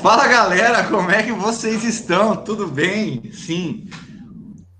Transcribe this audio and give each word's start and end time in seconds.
Fala 0.00 0.28
galera, 0.28 0.84
como 0.84 1.10
é 1.10 1.24
que 1.24 1.32
vocês 1.32 1.82
estão? 1.82 2.36
Tudo 2.36 2.68
bem? 2.68 3.30
Sim, 3.32 3.88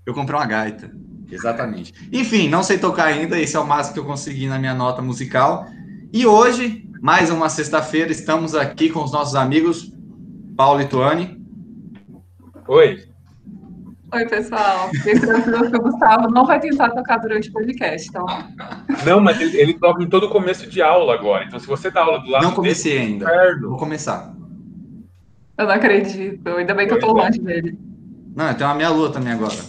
eu 0.05 0.13
comprei 0.13 0.39
uma 0.39 0.45
gaita, 0.45 0.89
exatamente. 1.29 1.93
Enfim, 2.11 2.47
não 2.47 2.63
sei 2.63 2.77
tocar 2.77 3.07
ainda, 3.07 3.37
esse 3.37 3.55
é 3.57 3.59
o 3.59 3.67
máximo 3.67 3.95
que 3.95 3.99
eu 3.99 4.05
consegui 4.05 4.47
na 4.47 4.57
minha 4.57 4.73
nota 4.73 5.01
musical. 5.01 5.65
E 6.13 6.25
hoje, 6.25 6.89
mais 7.01 7.29
uma 7.29 7.49
sexta-feira, 7.49 8.11
estamos 8.11 8.55
aqui 8.55 8.89
com 8.89 9.03
os 9.03 9.11
nossos 9.11 9.35
amigos 9.35 9.91
Paulo 10.55 10.81
e 10.81 10.85
Tuane. 10.85 11.37
Oi. 12.65 13.03
Oi, 14.13 14.25
pessoal. 14.25 14.89
Bem 15.03 15.19
tranquilo 15.19 15.69
que 15.69 15.77
o 15.77 15.81
Gustavo 15.81 16.29
não 16.29 16.45
vai 16.45 16.61
tentar 16.61 16.91
tocar 16.91 17.17
durante 17.17 17.49
o 17.49 17.53
podcast, 17.53 18.07
então. 18.07 18.25
Não, 19.05 19.19
mas 19.19 19.39
ele, 19.41 19.57
ele 19.57 19.73
toca 19.73 20.01
em 20.01 20.07
todo 20.07 20.29
começo 20.29 20.67
de 20.67 20.81
aula 20.81 21.13
agora. 21.13 21.43
Então, 21.43 21.59
se 21.59 21.67
você 21.67 21.91
dá 21.91 22.01
aula 22.01 22.19
do 22.19 22.29
lado. 22.29 22.41
Não 22.41 22.53
comecei 22.53 22.93
dele, 22.93 23.05
ainda. 23.05 23.25
Inferno. 23.25 23.69
Vou 23.69 23.77
começar. 23.77 24.38
Eu 25.59 25.65
não 25.65 25.73
acredito. 25.73 26.47
Ainda 26.47 26.73
bem 26.73 26.87
que 26.87 26.93
eu 26.93 26.99
tô 26.99 27.09
é. 27.09 27.23
longe 27.23 27.37
dele. 27.37 27.77
Não, 28.33 28.47
eu 28.47 28.55
tenho 28.55 28.69
uma 28.69 28.75
meia 28.75 28.89
lua 28.89 29.11
também 29.11 29.33
agora. 29.33 29.55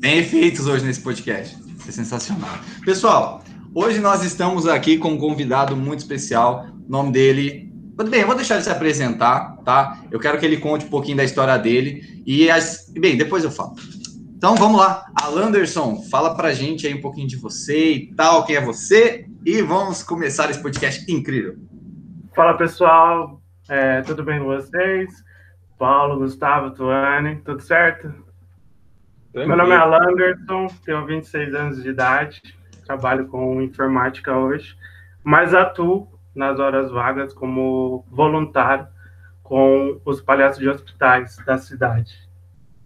Tem 0.00 0.18
efeitos 0.18 0.68
hoje 0.68 0.84
nesse 0.84 1.00
podcast. 1.00 1.58
É 1.88 1.90
sensacional. 1.90 2.56
Pessoal, 2.84 3.42
hoje 3.74 3.98
nós 3.98 4.22
estamos 4.22 4.68
aqui 4.68 4.96
com 4.96 5.08
um 5.08 5.18
convidado 5.18 5.76
muito 5.76 5.98
especial. 5.98 6.66
O 6.86 6.90
nome 6.90 7.10
dele 7.10 7.68
Bem, 8.08 8.20
eu 8.20 8.26
vou 8.26 8.36
deixar 8.36 8.54
ele 8.54 8.64
se 8.64 8.70
apresentar, 8.70 9.56
tá? 9.58 10.00
Eu 10.10 10.18
quero 10.18 10.38
que 10.38 10.46
ele 10.46 10.56
conte 10.56 10.86
um 10.86 10.88
pouquinho 10.88 11.18
da 11.18 11.24
história 11.24 11.58
dele. 11.58 12.22
E, 12.24 12.48
as... 12.48 12.90
bem, 12.96 13.16
depois 13.16 13.44
eu 13.44 13.50
falo. 13.50 13.74
Então 14.36 14.54
vamos 14.54 14.80
lá. 14.80 15.04
Alanderson, 15.20 16.02
fala 16.10 16.34
pra 16.34 16.52
gente 16.52 16.86
aí 16.86 16.94
um 16.94 17.02
pouquinho 17.02 17.26
de 17.26 17.36
você 17.36 17.94
e 17.94 18.14
tal, 18.14 18.46
quem 18.46 18.56
é 18.56 18.64
você. 18.64 19.26
E 19.44 19.60
vamos 19.60 20.02
começar 20.02 20.48
esse 20.48 20.62
podcast 20.62 21.04
incrível. 21.12 21.56
Fala 22.34 22.56
pessoal, 22.56 23.39
é, 23.70 24.02
tudo 24.02 24.24
bem 24.24 24.40
com 24.40 24.46
vocês? 24.46 25.24
Paulo, 25.78 26.18
Gustavo, 26.18 26.72
Tuane, 26.72 27.36
tudo 27.36 27.62
certo? 27.62 28.12
Meu 29.32 29.56
nome 29.56 29.70
é 29.70 29.76
Alanderson, 29.76 30.66
tenho 30.84 31.06
26 31.06 31.54
anos 31.54 31.80
de 31.80 31.88
idade, 31.88 32.42
trabalho 32.84 33.28
com 33.28 33.62
informática 33.62 34.36
hoje, 34.36 34.76
mas 35.22 35.54
atuo 35.54 36.08
nas 36.34 36.58
horas 36.58 36.90
vagas 36.90 37.32
como 37.32 38.04
voluntário 38.10 38.88
com 39.40 40.00
os 40.04 40.20
palhaços 40.20 40.58
de 40.58 40.68
hospitais 40.68 41.36
da 41.46 41.56
cidade. 41.56 42.12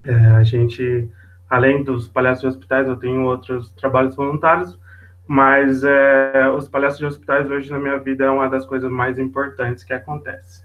É, 0.05 0.15
a 0.15 0.43
gente, 0.43 1.11
além 1.49 1.83
dos 1.83 2.09
palhaços 2.09 2.43
de 2.43 2.49
hospitais, 2.49 2.87
eu 2.87 2.97
tenho 2.97 3.23
outros 3.23 3.71
trabalhos 3.71 4.15
voluntários, 4.15 4.79
mas 5.27 5.83
é, 5.83 6.47
os 6.55 6.69
palhaços 6.69 6.99
de 6.99 7.07
hospitais 7.07 7.51
hoje 7.51 7.71
na 7.71 7.79
minha 7.79 7.99
vida 7.99 8.27
é 8.27 8.31
uma 8.31 8.51
das 8.51 8.67
coisas 8.67 8.91
mais 8.91 9.19
importantes 9.19 9.83
que 9.83 9.95
acontece. 9.95 10.64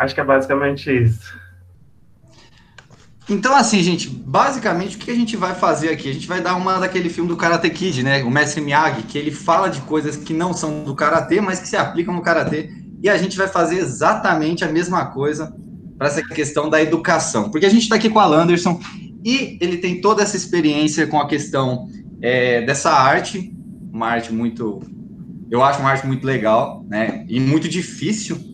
Acho 0.00 0.14
que 0.14 0.20
é 0.22 0.24
basicamente 0.24 0.90
isso. 0.90 1.38
Então, 3.28 3.54
assim, 3.54 3.82
gente, 3.82 4.08
basicamente 4.08 4.96
o 4.96 4.98
que 4.98 5.10
a 5.10 5.14
gente 5.14 5.36
vai 5.36 5.54
fazer 5.54 5.90
aqui? 5.90 6.08
A 6.08 6.14
gente 6.14 6.26
vai 6.26 6.40
dar 6.40 6.56
uma 6.56 6.78
daquele 6.78 7.10
filme 7.10 7.28
do 7.28 7.36
Karate 7.36 7.68
Kid, 7.68 8.02
né? 8.02 8.24
O 8.24 8.30
Mestre 8.30 8.62
Miyagi, 8.62 9.02
que 9.02 9.18
ele 9.18 9.30
fala 9.30 9.68
de 9.68 9.82
coisas 9.82 10.16
que 10.16 10.32
não 10.32 10.54
são 10.54 10.84
do 10.84 10.94
Karatê, 10.94 11.42
mas 11.42 11.60
que 11.60 11.68
se 11.68 11.76
aplicam 11.76 12.14
no 12.14 12.22
Karatê. 12.22 12.70
E 13.02 13.10
a 13.10 13.18
gente 13.18 13.36
vai 13.36 13.46
fazer 13.46 13.76
exatamente 13.76 14.64
a 14.64 14.72
mesma 14.72 15.04
coisa 15.04 15.54
para 15.98 16.08
essa 16.08 16.22
questão 16.22 16.70
da 16.70 16.80
educação. 16.80 17.50
Porque 17.50 17.66
a 17.66 17.70
gente 17.70 17.82
está 17.82 17.96
aqui 17.96 18.08
com 18.08 18.20
a 18.20 18.26
Landerson 18.26 18.80
e 19.22 19.58
ele 19.60 19.76
tem 19.76 20.00
toda 20.00 20.22
essa 20.22 20.34
experiência 20.34 21.06
com 21.06 21.20
a 21.20 21.28
questão 21.28 21.90
é, 22.22 22.62
dessa 22.62 22.90
arte, 22.90 23.54
uma 23.92 24.08
arte 24.08 24.32
muito. 24.32 24.80
Eu 25.50 25.62
acho 25.62 25.78
uma 25.78 25.90
arte 25.90 26.06
muito 26.06 26.26
legal, 26.26 26.86
né? 26.88 27.26
E 27.28 27.38
muito 27.38 27.68
difícil 27.68 28.49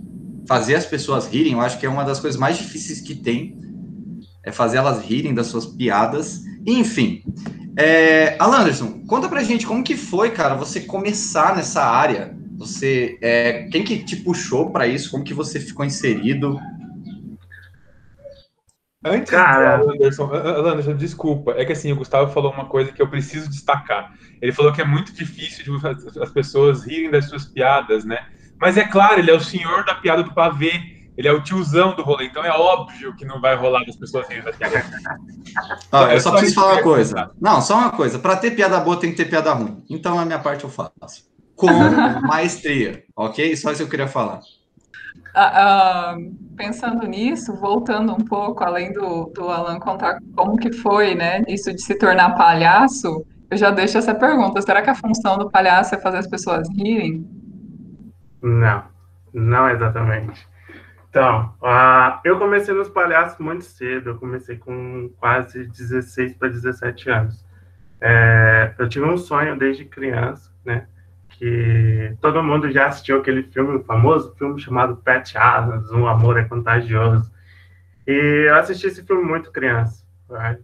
fazer 0.47 0.75
as 0.75 0.87
pessoas 0.87 1.27
rirem. 1.27 1.55
Eu 1.55 1.61
acho 1.61 1.79
que 1.79 1.87
é 1.87 1.89
uma 1.89 2.05
das 2.05 2.21
coisas 2.21 2.39
mais 2.39 2.57
difíceis 2.57 3.01
que 3.01 3.15
tem 3.15 3.59
é 4.45 4.53
fazer 4.53 4.77
elas 4.79 5.05
rirem 5.05 5.35
das 5.35 5.49
suas 5.49 5.67
piadas. 5.67 6.43
Enfim, 6.65 7.23
é, 7.77 8.37
Alanderson, 8.39 9.05
conta 9.07 9.29
pra 9.29 9.43
gente 9.43 9.67
como 9.67 9.83
que 9.83 9.97
foi, 9.97 10.31
cara, 10.31 10.55
você 10.55 10.81
começar 10.81 11.55
nessa 11.57 11.85
área. 11.85 12.35
Você, 12.57 13.19
é, 13.21 13.65
quem 13.65 13.85
que 13.85 14.03
te 14.03 14.17
puxou 14.17 14.71
para 14.71 14.87
isso? 14.87 15.11
Como 15.11 15.25
que 15.25 15.35
você 15.35 15.61
ficou 15.61 15.85
inserido? 15.85 16.59
Antes, 19.05 19.31
cara, 19.31 19.83
Anderson, 19.83 20.33
Anderson, 20.33 20.97
desculpa, 20.97 21.53
é 21.53 21.65
que 21.65 21.73
assim, 21.73 21.93
o 21.93 21.97
Gustavo 21.97 22.33
falou 22.33 22.51
uma 22.51 22.65
coisa 22.65 22.91
que 22.91 23.01
eu 23.01 23.09
preciso 23.09 23.49
destacar. 23.49 24.15
Ele 24.41 24.53
falou 24.53 24.73
que 24.73 24.81
é 24.81 24.85
muito 24.85 25.13
difícil 25.13 25.65
de 25.65 26.21
as 26.21 26.31
pessoas 26.31 26.85
rirem 26.85 27.11
das 27.11 27.27
suas 27.27 27.45
piadas, 27.45 28.05
né? 28.05 28.27
Mas 28.61 28.77
é 28.77 28.85
claro, 28.85 29.19
ele 29.19 29.31
é 29.31 29.35
o 29.35 29.41
senhor 29.41 29.85
da 29.85 29.95
piada 29.95 30.23
do 30.23 30.33
pavê. 30.33 30.97
Ele 31.17 31.29
é 31.29 31.33
o 31.33 31.43
tiozão 31.43 31.97
do 31.97 32.03
rolê, 32.03 32.27
então 32.27 32.45
é 32.45 32.51
óbvio 32.51 33.17
que 33.17 33.25
não 33.25 33.41
vai 33.41 33.57
rolar 33.57 33.85
das 33.87 33.97
pessoas 33.97 34.29
rindo 34.29 34.45
daqui 34.45 34.65
ah, 35.91 36.13
Eu 36.13 36.21
só 36.21 36.31
preciso 36.33 36.55
falar 36.57 36.75
uma 36.75 36.83
coisa. 36.83 37.31
Não, 37.41 37.63
só 37.63 37.79
uma 37.79 37.91
coisa. 37.91 38.19
Para 38.19 38.37
ter 38.37 38.51
piada 38.51 38.79
boa, 38.81 39.01
tem 39.01 39.11
que 39.13 39.17
ter 39.17 39.25
piada 39.25 39.51
ruim. 39.55 39.83
Então, 39.89 40.19
a 40.19 40.27
minha 40.27 40.39
parte 40.39 40.65
eu 40.65 40.71
faço. 40.71 41.25
Com 41.55 41.69
maestria, 42.21 43.03
ok? 43.17 43.57
Só 43.57 43.71
isso 43.71 43.79
que 43.79 43.85
eu 43.85 43.89
queria 43.89 44.09
falar. 44.09 44.41
Uh, 45.35 46.19
uh, 46.19 46.35
pensando 46.55 47.07
nisso, 47.07 47.55
voltando 47.55 48.13
um 48.13 48.25
pouco, 48.25 48.63
além 48.63 48.93
do, 48.93 49.33
do 49.35 49.49
Alan 49.49 49.79
contar 49.79 50.19
como 50.35 50.59
que 50.59 50.73
foi, 50.73 51.15
né, 51.15 51.43
isso 51.49 51.73
de 51.75 51.83
se 51.83 51.95
tornar 51.95 52.35
palhaço, 52.37 53.25
eu 53.51 53.57
já 53.57 53.71
deixo 53.71 53.97
essa 53.97 54.15
pergunta. 54.15 54.61
Será 54.61 54.83
que 54.83 54.91
a 54.91 54.95
função 54.95 55.39
do 55.39 55.51
palhaço 55.51 55.95
é 55.95 55.99
fazer 55.99 56.19
as 56.19 56.27
pessoas 56.27 56.69
rirem? 56.71 57.27
Não, 58.43 58.85
não 59.33 59.69
exatamente. 59.69 60.47
Então, 61.09 61.55
uh, 61.63 62.21
eu 62.25 62.39
comecei 62.39 62.75
nos 62.75 62.91
palhaços 62.91 63.39
muito 63.39 63.65
cedo, 63.65 64.11
eu 64.11 64.19
comecei 64.19 64.59
com 64.59 65.11
quase 65.19 65.67
16 65.67 66.35
para 66.35 66.49
17 66.49 67.11
anos. 67.11 67.47
É, 68.01 68.75
eu 68.79 68.89
tive 68.89 69.07
um 69.07 69.17
sonho 69.17 69.59
desde 69.59 69.85
criança, 69.85 70.53
né? 70.65 70.87
Que 71.31 72.15
todo 72.21 72.43
mundo 72.43 72.71
já 72.71 72.87
assistiu 72.87 73.19
aquele 73.19 73.43
filme, 73.45 73.77
o 73.77 73.85
famoso 73.85 74.35
filme 74.37 74.61
chamado 74.61 74.97
Pet 74.97 75.37
Adams, 75.37 75.91
Um 75.91 76.07
Amor 76.07 76.39
é 76.39 76.45
Contagioso. 76.45 77.33
E 78.07 78.47
eu 78.49 78.55
assisti 78.57 78.87
esse 78.87 79.03
filme 79.03 79.25
muito 79.25 79.51
criança, 79.51 80.05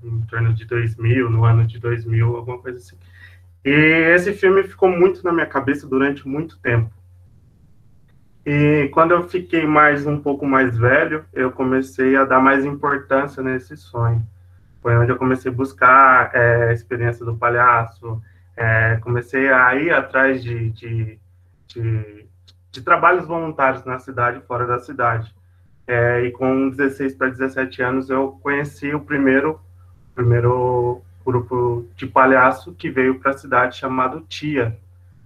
em 0.04 0.20
torno 0.26 0.54
de 0.54 0.64
2000, 0.64 1.30
no 1.30 1.44
ano 1.44 1.66
de 1.66 1.78
2000, 1.78 2.36
alguma 2.36 2.58
coisa 2.58 2.78
assim. 2.78 2.96
E 3.64 3.70
esse 4.14 4.32
filme 4.34 4.62
ficou 4.64 4.90
muito 4.90 5.24
na 5.24 5.32
minha 5.32 5.46
cabeça 5.46 5.86
durante 5.86 6.26
muito 6.26 6.58
tempo. 6.60 6.90
E 8.44 8.88
quando 8.92 9.12
eu 9.12 9.28
fiquei 9.28 9.66
mais 9.66 10.06
um 10.06 10.18
pouco 10.18 10.44
mais 10.44 10.76
velho, 10.76 11.24
eu 11.32 11.52
comecei 11.52 12.16
a 12.16 12.24
dar 12.24 12.40
mais 12.40 12.64
importância 12.64 13.42
nesse 13.42 13.76
sonho. 13.76 14.22
Foi 14.80 14.96
onde 14.96 15.12
eu 15.12 15.16
comecei 15.16 15.50
a 15.50 15.54
buscar 15.54 16.34
é, 16.34 16.70
a 16.70 16.72
experiência 16.72 17.24
do 17.24 17.36
palhaço, 17.36 18.20
é, 18.56 18.98
comecei 19.00 19.48
a 19.48 19.74
ir 19.76 19.92
atrás 19.92 20.42
de, 20.42 20.70
de, 20.70 21.18
de, 21.68 22.26
de, 22.70 22.82
trabalhos 22.82 23.26
voluntários 23.26 23.84
na 23.84 24.00
cidade 24.00 24.40
fora 24.46 24.66
da 24.66 24.80
cidade. 24.80 25.32
É, 25.86 26.22
e 26.22 26.32
com 26.32 26.68
16 26.68 27.14
para 27.14 27.28
17 27.28 27.80
anos, 27.80 28.10
eu 28.10 28.38
conheci 28.42 28.92
o 28.92 29.00
primeiro, 29.00 29.60
primeiro 30.16 31.00
grupo 31.24 31.86
de 31.96 32.06
palhaço 32.06 32.74
que 32.74 32.90
veio 32.90 33.20
para 33.20 33.30
a 33.30 33.38
cidade 33.38 33.76
chamado 33.76 34.20
TIA, 34.28 34.76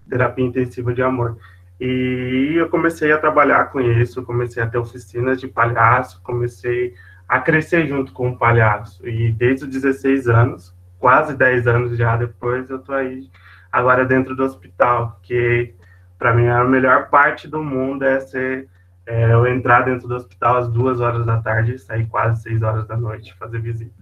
Terapia 0.09 0.45
Intensiva 0.45 0.93
de 0.93 1.03
Amor. 1.03 1.39
E 1.81 2.55
eu 2.57 2.69
comecei 2.69 3.13
a 3.13 3.19
trabalhar 3.19 3.67
com 3.67 3.81
isso, 3.81 4.23
comecei 4.23 4.63
a 4.63 4.67
ter 4.67 4.79
oficinas 4.79 5.41
de 5.41 5.47
palhaço, 5.47 6.23
comecei 6.23 6.95
a 7.29 7.41
crescer 7.41 7.87
junto 7.87 8.13
com 8.13 8.31
o 8.31 8.39
palhaço. 8.39 9.07
E 9.07 9.31
desde 9.33 9.65
os 9.65 9.71
16 9.71 10.29
anos, 10.29 10.75
quase 10.99 11.37
10 11.37 11.67
anos 11.67 11.99
já 11.99 12.17
depois, 12.17 12.69
eu 12.71 12.79
tô 12.79 12.93
aí 12.93 13.29
agora 13.71 14.07
dentro 14.07 14.35
do 14.35 14.43
hospital, 14.43 15.21
que 15.23 15.75
para 16.19 16.35
mim 16.35 16.47
a 16.47 16.65
melhor 16.65 17.11
parte 17.11 17.47
do 17.47 17.63
mundo 17.63 18.05
é 18.05 18.21
ser 18.21 18.69
é, 19.07 19.33
eu 19.33 19.47
entrar 19.47 19.83
dentro 19.83 20.09
do 20.09 20.17
hospital 20.17 20.57
às 20.57 20.69
duas 20.69 21.01
horas 21.01 21.25
da 21.25 21.41
tarde 21.41 21.75
e 21.75 21.79
sair 21.79 22.07
quase 22.07 22.43
seis 22.43 22.63
horas 22.63 22.87
da 22.87 22.97
noite 22.97 23.35
fazer 23.39 23.61
visita. 23.61 23.95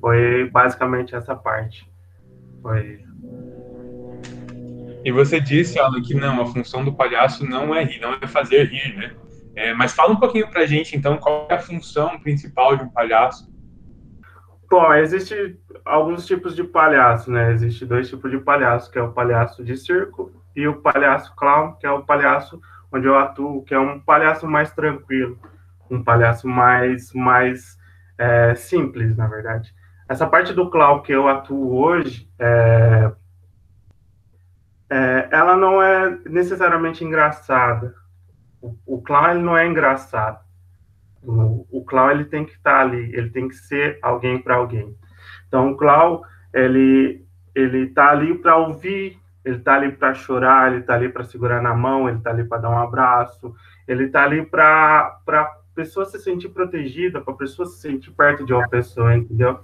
Foi 0.00 0.48
basicamente 0.50 1.14
essa 1.14 1.34
parte. 1.34 1.90
Foi 2.62 3.04
e 5.04 5.12
você 5.12 5.40
disse, 5.40 5.78
Alan, 5.78 6.02
que 6.02 6.14
não, 6.14 6.42
a 6.42 6.46
função 6.46 6.84
do 6.84 6.92
palhaço 6.92 7.48
não 7.48 7.74
é 7.74 7.84
rir, 7.84 8.00
não 8.00 8.14
é 8.20 8.26
fazer 8.26 8.64
rir, 8.64 8.96
né? 8.96 9.12
É, 9.54 9.74
mas 9.74 9.92
fala 9.92 10.12
um 10.12 10.20
pouquinho 10.20 10.48
pra 10.48 10.66
gente, 10.66 10.96
então, 10.96 11.16
qual 11.16 11.46
é 11.50 11.54
a 11.54 11.60
função 11.60 12.18
principal 12.20 12.76
de 12.76 12.84
um 12.84 12.88
palhaço? 12.88 13.48
Bom, 14.70 14.92
existe 14.94 15.58
alguns 15.84 16.26
tipos 16.26 16.54
de 16.54 16.62
palhaço, 16.62 17.30
né? 17.30 17.52
Existe 17.52 17.86
dois 17.86 18.08
tipos 18.08 18.30
de 18.30 18.38
palhaço, 18.38 18.90
que 18.90 18.98
é 18.98 19.02
o 19.02 19.12
palhaço 19.12 19.64
de 19.64 19.76
circo 19.76 20.30
e 20.54 20.68
o 20.68 20.80
palhaço 20.80 21.34
clown, 21.34 21.72
que 21.72 21.86
é 21.86 21.90
o 21.90 22.02
palhaço 22.02 22.60
onde 22.92 23.06
eu 23.06 23.18
atuo, 23.18 23.64
que 23.64 23.74
é 23.74 23.78
um 23.78 23.98
palhaço 23.98 24.46
mais 24.46 24.70
tranquilo, 24.72 25.38
um 25.90 26.02
palhaço 26.02 26.46
mais, 26.46 27.12
mais 27.12 27.78
é, 28.18 28.54
simples, 28.54 29.16
na 29.16 29.26
verdade. 29.26 29.74
Essa 30.08 30.26
parte 30.26 30.52
do 30.52 30.70
clown 30.70 31.02
que 31.02 31.12
eu 31.12 31.28
atuo 31.28 31.76
hoje, 31.76 32.28
é, 32.38 33.10
é, 34.90 35.28
ela 35.30 35.56
não 35.56 35.82
é 35.82 36.18
necessariamente 36.26 37.04
engraçada. 37.04 37.94
O, 38.60 38.76
o 38.86 39.02
clown 39.02 39.30
ele 39.30 39.42
não 39.42 39.56
é 39.56 39.66
engraçado. 39.66 40.40
O, 41.22 41.66
o 41.70 41.84
clown 41.84 42.10
ele 42.10 42.24
tem 42.24 42.44
que 42.44 42.52
estar 42.52 42.78
tá 42.78 42.80
ali, 42.80 43.14
ele 43.14 43.30
tem 43.30 43.48
que 43.48 43.54
ser 43.54 43.98
alguém 44.02 44.40
para 44.40 44.56
alguém. 44.56 44.96
Então 45.46 45.72
o 45.72 45.76
clown 45.76 46.22
ele 46.52 47.26
ele 47.54 47.88
tá 47.88 48.10
ali 48.10 48.38
para 48.38 48.56
ouvir, 48.56 49.18
ele 49.44 49.58
tá 49.58 49.74
ali 49.74 49.90
para 49.90 50.14
chorar, 50.14 50.72
ele 50.72 50.82
tá 50.82 50.94
ali 50.94 51.08
para 51.08 51.24
segurar 51.24 51.60
na 51.60 51.74
mão, 51.74 52.08
ele 52.08 52.20
tá 52.20 52.30
ali 52.30 52.44
para 52.44 52.58
dar 52.58 52.70
um 52.70 52.78
abraço, 52.78 53.54
ele 53.86 54.08
tá 54.08 54.22
ali 54.22 54.44
para 54.44 55.20
para 55.24 55.58
pessoa 55.74 56.06
se 56.06 56.18
sentir 56.18 56.48
protegida, 56.48 57.20
para 57.20 57.32
a 57.32 57.36
pessoa 57.36 57.66
se 57.66 57.80
sentir 57.80 58.10
perto 58.10 58.44
de 58.44 58.52
uma 58.52 58.68
pessoa, 58.68 59.14
entendeu? 59.16 59.60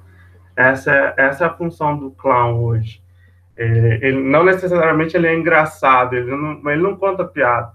Essa 0.57 0.93
é, 0.93 1.15
essa 1.17 1.45
é 1.45 1.47
a 1.49 1.55
função 1.55 1.99
do 1.99 2.13
clown 2.13 2.63
hoje. 2.63 3.04
É, 3.57 3.99
ele 4.03 4.21
não 4.21 4.45
necessariamente 4.45 5.17
ele 5.17 5.29
é 5.29 5.35
engraçado, 5.35 6.15
ele 6.15 6.31
não, 6.31 6.71
ele 6.71 6.83
não 6.83 6.97
conta 6.97 7.25
piada. 7.25 7.73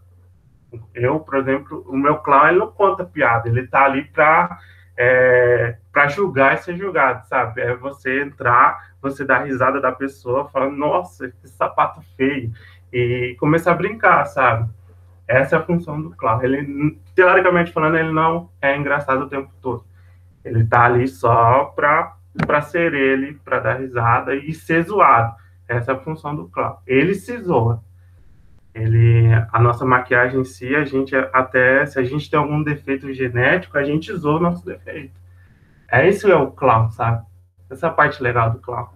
Eu, 0.94 1.20
por 1.20 1.36
exemplo, 1.38 1.86
o 1.88 1.98
meu 1.98 2.18
clown 2.18 2.48
ele 2.48 2.60
não 2.60 2.72
conta 2.72 3.04
piada, 3.04 3.48
ele 3.48 3.66
tá 3.68 3.86
ali 3.86 4.04
para 4.04 4.60
é, 4.98 5.78
para 5.94 6.10
julgar 6.10 6.56
e 6.56 6.58
ser 6.58 6.76
julgado, 6.76 7.26
sabe? 7.28 7.62
É 7.62 7.74
você 7.74 8.22
entrar, 8.22 8.92
você 9.02 9.24
dar 9.24 9.46
risada 9.46 9.80
da 9.80 9.94
pessoa, 9.94 10.50
falando, 10.50 10.76
nossa, 10.76 11.30
que 11.30 11.48
sapato 11.48 12.02
feio, 12.18 12.52
e 12.92 13.36
começar 13.40 13.72
a 13.72 13.76
brincar, 13.76 14.26
sabe? 14.26 14.70
Essa 15.26 15.56
é 15.56 15.60
a 15.60 15.64
função 15.64 16.02
do 16.02 16.10
clown. 16.10 16.42
Ele, 16.44 17.00
teoricamente 17.16 17.72
falando, 17.72 17.98
ele 17.98 18.12
não 18.12 18.50
é 18.62 18.76
engraçado 18.76 19.22
o 19.22 19.30
tempo 19.30 19.50
todo. 19.62 19.86
Ele 20.44 20.66
tá 20.66 20.84
ali 20.84 21.08
só 21.08 21.66
para 21.76 22.18
para 22.46 22.62
ser 22.62 22.94
ele, 22.94 23.34
para 23.44 23.60
dar 23.60 23.80
risada 23.80 24.36
e 24.36 24.54
ser 24.54 24.84
zoado. 24.84 25.36
Essa 25.70 25.92
é 25.92 25.96
a 25.96 26.00
função 26.00 26.36
do 26.36 26.50
clown. 26.50 26.78
Ele 26.86 27.14
se 27.14 27.38
zoa. 27.38 27.84
Ele, 28.74 29.30
a 29.52 29.60
nossa 29.60 29.86
maquiagem 29.86 30.42
em 30.42 30.44
si, 30.44 30.76
a 30.76 30.84
gente 30.84 31.16
até, 31.16 31.86
se 31.86 32.00
a 32.00 32.04
gente 32.04 32.30
tem 32.30 32.40
algum 32.40 32.62
defeito 32.64 33.12
genético, 33.14 33.78
a 33.78 33.84
gente 33.84 34.14
zoa 34.16 34.38
o 34.38 34.42
nosso 34.42 34.66
defeito. 34.66 35.14
É 35.92 36.08
isso 36.08 36.30
é 36.30 36.36
o 36.36 36.52
clown, 36.52 36.90
sabe? 36.92 37.26
Essa 37.70 37.88
é 37.88 37.90
parte 37.92 38.22
legal 38.22 38.52
do 38.52 38.60
clown. 38.60 38.90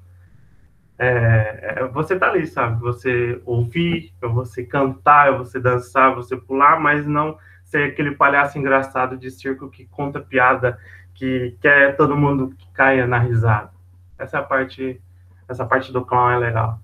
É, 0.97 1.75
é, 1.79 1.87
você 1.87 2.17
tá 2.17 2.29
ali, 2.29 2.47
sabe? 2.47 2.79
Você 2.81 3.41
ouvir, 3.45 4.11
é 4.21 4.27
você 4.27 4.63
cantar, 4.63 5.33
é 5.33 5.37
você 5.37 5.59
dançar, 5.59 6.11
é 6.11 6.15
você 6.15 6.35
pular, 6.35 6.79
mas 6.79 7.05
não 7.05 7.37
ser 7.63 7.91
aquele 7.91 8.11
palhaço 8.15 8.57
engraçado 8.57 9.17
de 9.17 9.29
circo 9.31 9.69
que 9.69 9.85
conta 9.85 10.19
piada, 10.19 10.77
que 11.13 11.55
quer 11.61 11.95
todo 11.95 12.17
mundo 12.17 12.53
que 12.57 12.71
caia 12.71 13.05
na 13.05 13.19
risada. 13.19 13.71
Essa 14.17 14.37
é 14.37 14.39
a 14.39 14.43
parte, 14.43 15.01
essa 15.49 15.65
parte 15.65 15.91
do 15.91 16.05
clown 16.05 16.31
é 16.31 16.37
legal. 16.37 16.79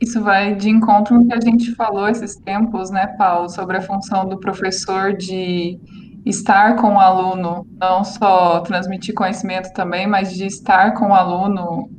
Isso 0.00 0.22
vai 0.22 0.54
de 0.54 0.70
encontro 0.70 1.16
com 1.16 1.24
o 1.24 1.28
que 1.28 1.34
a 1.34 1.40
gente 1.40 1.74
falou 1.74 2.08
esses 2.08 2.36
tempos, 2.36 2.90
né, 2.90 3.06
Paulo, 3.18 3.50
sobre 3.50 3.76
a 3.76 3.82
função 3.82 4.26
do 4.26 4.38
professor 4.38 5.12
de 5.12 5.78
estar 6.24 6.76
com 6.76 6.94
o 6.94 7.00
aluno, 7.00 7.66
não 7.78 8.02
só 8.02 8.60
transmitir 8.60 9.14
conhecimento 9.14 9.72
também, 9.72 10.06
mas 10.06 10.34
de 10.34 10.46
estar 10.46 10.94
com 10.94 11.08
o 11.08 11.14
aluno 11.14 11.90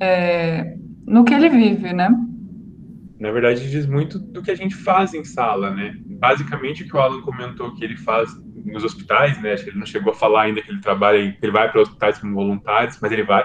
é, 0.00 0.76
no 1.06 1.24
que 1.24 1.34
ele 1.34 1.48
vive, 1.48 1.92
né? 1.92 2.08
Na 3.18 3.30
verdade, 3.30 3.70
diz 3.70 3.86
muito 3.86 4.18
do 4.18 4.42
que 4.42 4.50
a 4.50 4.56
gente 4.56 4.74
faz 4.74 5.14
em 5.14 5.24
sala, 5.24 5.70
né? 5.70 5.94
Basicamente, 6.04 6.82
o 6.82 6.86
que 6.88 6.96
o 6.96 7.00
Alan 7.00 7.22
comentou 7.22 7.74
que 7.74 7.84
ele 7.84 7.96
faz 7.96 8.30
nos 8.64 8.84
hospitais, 8.84 9.40
né? 9.40 9.52
Acho 9.52 9.64
que 9.64 9.70
ele 9.70 9.78
não 9.78 9.86
chegou 9.86 10.12
a 10.12 10.16
falar 10.16 10.42
ainda 10.42 10.60
que 10.60 10.70
ele 10.70 10.80
trabalha, 10.80 11.32
que 11.32 11.38
ele 11.42 11.52
vai 11.52 11.70
para 11.70 11.80
hospitais 11.80 12.18
como 12.18 12.34
voluntário, 12.34 12.92
mas 13.00 13.12
ele 13.12 13.22
vai. 13.22 13.44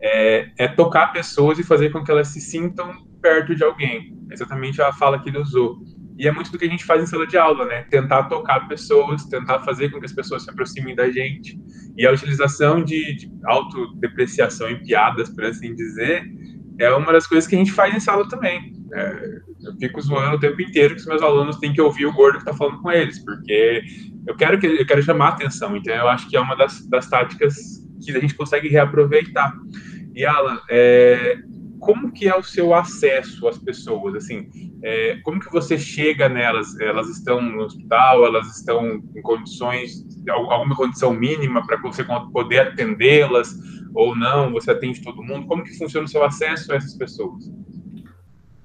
É, 0.00 0.50
é, 0.58 0.68
tocar 0.68 1.12
pessoas 1.12 1.58
e 1.58 1.62
fazer 1.62 1.90
com 1.90 2.04
que 2.04 2.10
elas 2.10 2.28
se 2.28 2.40
sintam 2.40 3.06
perto 3.20 3.54
de 3.54 3.64
alguém. 3.64 4.16
Exatamente 4.30 4.80
a 4.82 4.92
fala 4.92 5.18
que 5.20 5.30
ele 5.30 5.38
usou. 5.38 5.78
E 6.18 6.26
é 6.26 6.32
muito 6.32 6.50
do 6.50 6.58
que 6.58 6.64
a 6.64 6.68
gente 6.68 6.84
faz 6.84 7.02
em 7.02 7.06
sala 7.06 7.26
de 7.26 7.36
aula, 7.36 7.66
né? 7.66 7.82
Tentar 7.90 8.24
tocar 8.24 8.66
pessoas, 8.68 9.24
tentar 9.26 9.60
fazer 9.60 9.90
com 9.90 9.98
que 9.98 10.06
as 10.06 10.12
pessoas 10.12 10.44
se 10.44 10.50
aproximem 10.50 10.94
da 10.94 11.10
gente. 11.10 11.58
E 11.96 12.06
a 12.06 12.12
utilização 12.12 12.82
de, 12.82 13.16
de 13.16 13.30
autodepreciação 13.44 14.70
em 14.70 14.82
piadas, 14.82 15.28
por 15.28 15.44
assim 15.44 15.74
dizer, 15.74 16.24
é 16.78 16.90
uma 16.94 17.12
das 17.12 17.26
coisas 17.26 17.48
que 17.48 17.54
a 17.54 17.58
gente 17.58 17.72
faz 17.72 17.94
em 17.94 18.00
sala 18.00 18.28
também. 18.28 18.72
É, 18.92 19.38
eu 19.64 19.76
fico 19.78 20.00
zoando 20.00 20.36
o 20.36 20.40
tempo 20.40 20.60
inteiro 20.62 20.94
que 20.94 21.00
os 21.00 21.06
meus 21.06 21.22
alunos 21.22 21.56
têm 21.56 21.72
que 21.72 21.80
ouvir 21.80 22.06
o 22.06 22.12
gordo 22.12 22.34
que 22.34 22.42
está 22.42 22.54
falando 22.54 22.80
com 22.80 22.90
eles, 22.90 23.18
porque 23.24 23.82
eu 24.26 24.36
quero 24.36 24.58
que 24.58 24.66
eu 24.66 24.86
quero 24.86 25.02
chamar 25.02 25.28
atenção. 25.28 25.76
Então, 25.76 25.94
eu 25.94 26.08
acho 26.08 26.28
que 26.28 26.36
é 26.36 26.40
uma 26.40 26.56
das, 26.56 26.86
das 26.86 27.08
táticas 27.08 27.56
que 28.04 28.16
a 28.16 28.20
gente 28.20 28.34
consegue 28.34 28.68
reaproveitar. 28.68 29.52
E 30.14 30.24
Alan, 30.24 30.58
é, 30.70 31.38
como 31.78 32.12
que 32.12 32.28
é 32.28 32.36
o 32.36 32.42
seu 32.42 32.74
acesso 32.74 33.46
às 33.48 33.58
pessoas? 33.58 34.14
Assim, 34.14 34.48
é, 34.82 35.16
como 35.22 35.40
que 35.40 35.52
você 35.52 35.78
chega 35.78 36.28
nelas? 36.28 36.78
Elas 36.80 37.08
estão 37.08 37.40
no 37.40 37.62
hospital? 37.62 38.24
Elas 38.24 38.46
estão 38.56 39.02
em 39.14 39.22
condições, 39.22 40.04
alguma 40.28 40.76
condição 40.76 41.12
mínima 41.12 41.66
para 41.66 41.76
você 41.78 42.04
poder 42.32 42.60
atendê-las 42.60 43.54
ou 43.94 44.16
não? 44.16 44.52
Você 44.52 44.70
atende 44.70 45.02
todo 45.02 45.22
mundo? 45.22 45.46
Como 45.46 45.64
que 45.64 45.76
funciona 45.76 46.06
o 46.06 46.08
seu 46.08 46.24
acesso 46.24 46.72
a 46.72 46.76
essas 46.76 46.94
pessoas? 46.96 47.50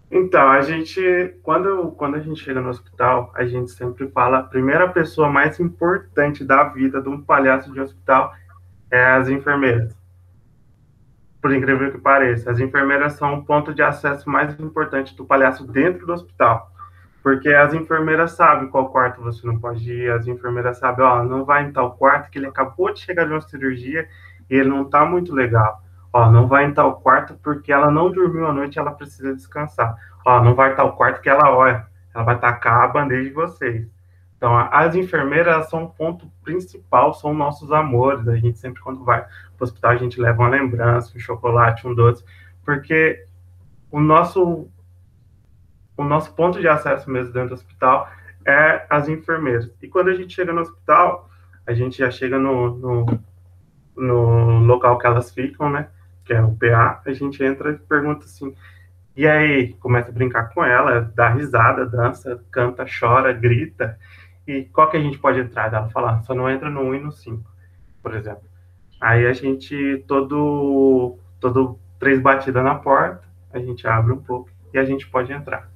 Então, 0.10 0.50
a 0.50 0.60
gente, 0.62 1.02
quando, 1.42 1.92
quando 1.92 2.16
a 2.16 2.20
gente 2.20 2.42
chega 2.44 2.60
no 2.60 2.70
hospital, 2.70 3.32
a 3.34 3.46
gente 3.46 3.72
sempre 3.72 4.10
fala, 4.10 4.40
a 4.40 4.44
primeira 4.44 4.90
pessoa 4.90 5.30
mais 5.30 5.58
importante 5.60 6.44
da 6.44 6.66
vida 6.66 7.02
de 7.02 7.08
um 7.08 7.22
palhaço 7.22 7.72
de 7.72 7.80
hospital 7.80 8.34
é 8.92 9.02
as 9.02 9.30
enfermeiras 9.30 10.01
por 11.42 11.54
incrível 11.54 11.92
que 11.92 11.98
pareça. 11.98 12.52
As 12.52 12.60
enfermeiras 12.60 13.14
são 13.14 13.34
o 13.34 13.44
ponto 13.44 13.74
de 13.74 13.82
acesso 13.82 14.30
mais 14.30 14.58
importante 14.60 15.16
do 15.16 15.26
palhaço 15.26 15.66
dentro 15.66 16.06
do 16.06 16.14
hospital. 16.14 16.72
Porque 17.24 17.50
as 17.50 17.74
enfermeiras 17.74 18.32
sabem 18.32 18.68
qual 18.68 18.90
quarto 18.90 19.22
você 19.22 19.46
não 19.46 19.60
pode 19.60 19.92
ir, 19.92 20.12
as 20.12 20.28
enfermeiras 20.28 20.80
sabem, 20.80 21.06
ó, 21.06 21.24
não 21.24 21.46
vai 21.46 21.66
em 21.66 21.72
tal 21.72 21.92
quarto 21.94 22.30
que 22.30 22.40
ele 22.40 22.48
acabou 22.48 22.94
de 22.94 23.00
chegar 23.00 23.26
de 23.26 23.32
uma 23.32 23.42
cirurgia 23.42 24.08
e 24.50 24.56
ele 24.56 24.70
não 24.70 24.86
tá 24.86 25.06
muito 25.06 25.34
legal. 25.34 25.82
Ó, 26.14 26.32
não 26.32 26.48
vai 26.48 26.66
em 26.66 26.74
tal 26.74 27.00
quarto 27.00 27.36
porque 27.42 27.72
ela 27.72 27.90
não 27.90 28.12
dormiu 28.12 28.48
a 28.48 28.54
noite 28.54 28.76
e 28.76 28.80
ela 28.80 28.92
precisa 28.92 29.36
descansar. 29.36 29.96
Ó, 30.26 30.44
não 30.44 30.56
vai 30.56 30.74
em 30.74 30.76
tal 30.76 30.96
quarto 30.96 31.22
que 31.22 31.30
ela, 31.30 31.50
olha, 31.52 31.86
ela 32.14 32.24
vai 32.24 32.38
tacar 32.40 32.84
a 32.84 32.88
bandeja 32.88 33.30
de 33.30 33.36
vocês. 33.36 33.88
Então, 34.42 34.58
as 34.72 34.96
enfermeiras 34.96 35.70
são 35.70 35.84
o 35.84 35.90
ponto 35.92 36.26
principal, 36.44 37.14
são 37.14 37.32
nossos 37.32 37.72
amores. 37.72 38.28
A 38.28 38.36
gente 38.36 38.58
sempre, 38.58 38.82
quando 38.82 39.04
vai 39.04 39.22
para 39.22 39.30
o 39.60 39.64
hospital, 39.64 39.92
a 39.92 39.98
gente 39.98 40.20
leva 40.20 40.42
uma 40.42 40.50
lembrança, 40.50 41.16
um 41.16 41.20
chocolate, 41.20 41.88
um 41.88 41.94
doce, 41.94 42.26
porque 42.66 43.24
o 43.92 44.00
nosso, 44.00 44.68
o 45.96 46.04
nosso 46.04 46.34
ponto 46.34 46.60
de 46.60 46.68
acesso 46.68 47.08
mesmo 47.08 47.32
dentro 47.32 47.50
do 47.50 47.54
hospital 47.54 48.10
é 48.44 48.84
as 48.90 49.08
enfermeiras. 49.08 49.70
E 49.80 49.88
quando 49.88 50.08
a 50.08 50.16
gente 50.16 50.34
chega 50.34 50.52
no 50.52 50.62
hospital, 50.62 51.30
a 51.68 51.74
gente 51.74 52.00
já 52.00 52.10
chega 52.10 52.40
no, 52.40 52.76
no, 52.76 53.20
no 53.96 54.60
local 54.62 54.98
que 54.98 55.06
elas 55.06 55.30
ficam, 55.30 55.70
né? 55.70 55.88
Que 56.26 56.34
é 56.34 56.42
o 56.42 56.56
PA, 56.56 57.00
a 57.06 57.14
gente 57.14 57.44
entra 57.44 57.74
e 57.74 57.78
pergunta 57.78 58.26
assim, 58.26 58.56
e 59.16 59.28
aí, 59.28 59.74
começa 59.74 60.10
a 60.10 60.14
brincar 60.14 60.54
com 60.54 60.64
ela, 60.64 61.12
dá 61.14 61.30
risada, 61.30 61.86
dança, 61.86 62.44
canta, 62.50 62.86
chora, 62.86 63.34
grita. 63.34 64.00
E 64.48 64.64
qual 64.66 64.90
que 64.90 64.98
a 64.98 65.02
gente 65.02 65.18
pode 65.20 65.40
entrar? 65.40 65.74
Ela 65.74 65.90
fala, 65.90 66.22
só 66.24 66.34
não 66.34 66.50
entra 66.50 66.70
no 66.70 66.82
1 66.82 66.96
e 66.96 67.00
no 67.00 67.12
5, 67.12 67.44
por 68.02 68.16
exemplo. 68.16 68.44
Aí 69.00 69.26
a 69.26 69.34
gente, 69.34 70.04
todo, 70.08 71.18
todo 71.40 71.80
três 72.00 72.20
batidas 72.20 72.64
na 72.64 72.76
porta, 72.76 73.24
a 73.54 73.60
gente 73.60 73.88
abre 73.88 74.14
um 74.14 74.22
pouco 74.22 74.50
e 74.74 74.78
a 74.78 74.86
gente 74.86 75.08
pode 75.08 75.32
entrar. 75.32 75.70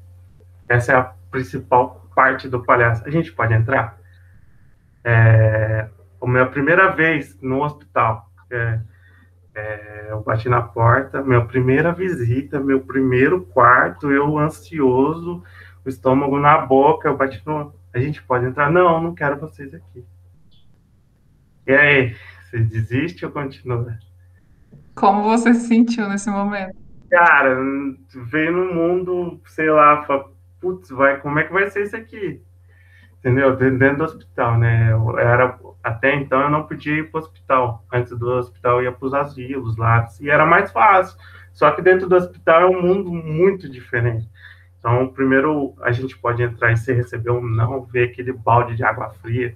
Essa 0.67 0.91
é 0.91 0.95
a 0.95 1.13
principal 1.29 2.07
parte 2.15 2.47
do 2.47 2.63
palhaço. 2.63 3.03
A 3.05 3.09
gente 3.09 3.31
pode 3.31 3.53
entrar? 3.53 3.97
É, 5.03 5.87
a 6.21 6.27
minha 6.27 6.45
primeira 6.47 6.89
vez 6.89 7.39
no 7.41 7.63
hospital, 7.63 8.29
é, 8.49 8.79
é, 9.53 10.07
eu 10.09 10.21
bati 10.21 10.49
na 10.49 10.61
porta, 10.61 11.21
minha 11.21 11.45
primeira 11.45 11.91
visita, 11.91 12.59
meu 12.59 12.81
primeiro 12.81 13.41
quarto, 13.45 14.11
eu 14.11 14.37
ansioso, 14.37 15.43
o 15.85 15.89
estômago 15.89 16.39
na 16.39 16.57
boca, 16.57 17.07
eu 17.07 17.17
bati 17.17 17.41
no, 17.45 17.73
a 17.95 18.01
gente 18.01 18.21
pode 18.23 18.45
entrar? 18.45 18.69
Não, 18.69 19.01
não 19.01 19.15
quero 19.15 19.39
vocês 19.39 19.73
aqui. 19.73 20.05
E 21.65 21.73
aí, 21.73 22.15
você 22.43 22.59
desiste 22.59 23.25
ou 23.25 23.31
continua? 23.31 23.97
Como 24.93 25.23
você 25.23 25.53
se 25.53 25.67
sentiu 25.67 26.07
nesse 26.07 26.29
momento? 26.29 26.75
Cara, 27.09 27.57
veio 28.27 28.51
no 28.51 28.73
mundo, 28.73 29.41
sei 29.47 29.69
lá, 29.69 30.03
fala, 30.03 30.31
putz, 30.59 30.89
vai, 30.89 31.19
como 31.19 31.39
é 31.39 31.43
que 31.43 31.53
vai 31.53 31.69
ser 31.69 31.83
isso 31.83 31.95
aqui? 31.95 32.41
Entendeu? 33.19 33.55
Dentro 33.55 33.97
do 33.97 34.03
hospital, 34.03 34.57
né? 34.57 34.91
Eu 34.91 35.17
era, 35.17 35.57
até 35.83 36.15
então 36.15 36.41
eu 36.41 36.49
não 36.49 36.67
podia 36.67 36.93
ir 36.95 37.09
para 37.09 37.19
o 37.19 37.23
hospital. 37.23 37.85
Antes 37.91 38.17
do 38.17 38.27
hospital 38.27 38.77
eu 38.77 38.83
ia 38.83 38.91
para 38.91 39.07
os 39.07 39.13
asilos 39.13 39.77
lá, 39.77 40.07
e 40.21 40.29
era 40.29 40.45
mais 40.45 40.71
fácil. 40.71 41.17
Só 41.51 41.71
que 41.71 41.81
dentro 41.81 42.07
do 42.07 42.15
hospital 42.15 42.61
é 42.61 42.65
um 42.65 42.81
mundo 42.81 43.11
muito 43.11 43.69
diferente. 43.69 44.29
Então, 44.85 45.07
primeiro 45.07 45.73
a 45.81 45.91
gente 45.91 46.15
pode 46.15 46.43
entrar 46.43 46.71
e 46.71 46.77
você 46.77 46.93
receber 46.93 47.31
um 47.31 47.41
não, 47.41 47.81
ver 47.85 48.09
aquele 48.11 48.31
balde 48.31 48.75
de 48.75 48.83
água 48.83 49.09
fria, 49.09 49.55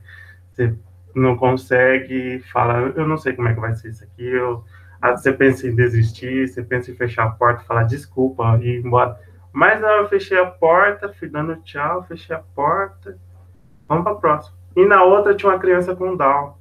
você 0.51 0.73
não 1.13 1.37
consegue, 1.37 2.39
fala, 2.51 2.91
eu 2.95 3.07
não 3.07 3.15
sei 3.15 3.33
como 3.33 3.47
é 3.47 3.53
que 3.53 3.59
vai 3.59 3.75
ser 3.75 3.89
isso 3.89 4.03
aqui, 4.03 4.25
eu, 4.25 4.63
ah, 4.99 5.15
você 5.15 5.31
pensa 5.31 5.67
em 5.67 5.75
desistir, 5.75 6.47
você 6.47 6.63
pensa 6.63 6.89
em 6.89 6.95
fechar 6.95 7.25
a 7.25 7.29
porta, 7.29 7.63
falar 7.63 7.83
desculpa 7.83 8.57
e 8.59 8.69
ir 8.69 8.83
embora. 8.83 9.19
Mas 9.53 9.83
eu 9.83 10.09
fechei 10.09 10.39
a 10.39 10.47
porta, 10.47 11.13
fui 11.13 11.29
dando 11.29 11.57
tchau, 11.57 12.03
fechei 12.05 12.35
a 12.35 12.39
porta, 12.39 13.15
vamos 13.87 14.05
para 14.05 14.13
a 14.13 14.19
próxima. 14.19 14.57
E 14.75 14.83
na 14.83 15.03
outra 15.03 15.35
tinha 15.35 15.51
uma 15.51 15.59
criança 15.59 15.95
com 15.95 16.17
Down. 16.17 16.55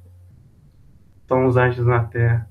São 1.27 1.47
os 1.47 1.57
anjos 1.57 1.87
na 1.87 2.03
terra. 2.03 2.47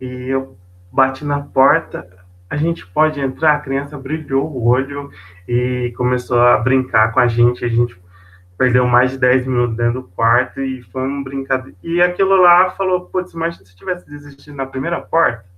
E 0.00 0.06
eu 0.28 0.56
bati 0.92 1.24
na 1.24 1.40
porta, 1.40 2.08
a 2.50 2.56
gente 2.56 2.86
pode 2.86 3.20
entrar? 3.20 3.54
A 3.54 3.60
criança 3.60 3.96
brilhou 3.96 4.44
o 4.44 4.66
olho 4.66 5.10
e 5.48 5.94
começou 5.96 6.40
a 6.40 6.58
brincar 6.58 7.12
com 7.12 7.20
a 7.20 7.28
gente. 7.28 7.64
A 7.64 7.68
gente 7.68 7.96
perdeu 8.58 8.86
mais 8.86 9.12
de 9.12 9.18
10 9.18 9.46
minutos 9.46 9.76
dentro 9.76 10.02
do 10.02 10.08
quarto 10.08 10.60
e 10.60 10.82
foi 10.82 11.02
um 11.02 11.22
brincadeira. 11.22 11.78
E 11.82 12.02
aquilo 12.02 12.36
lá 12.36 12.70
falou, 12.72 13.06
putz, 13.06 13.32
imagina 13.32 13.64
se 13.64 13.76
tivesse 13.76 14.04
desistido 14.06 14.56
na 14.56 14.66
primeira 14.66 15.00
porta 15.00 15.48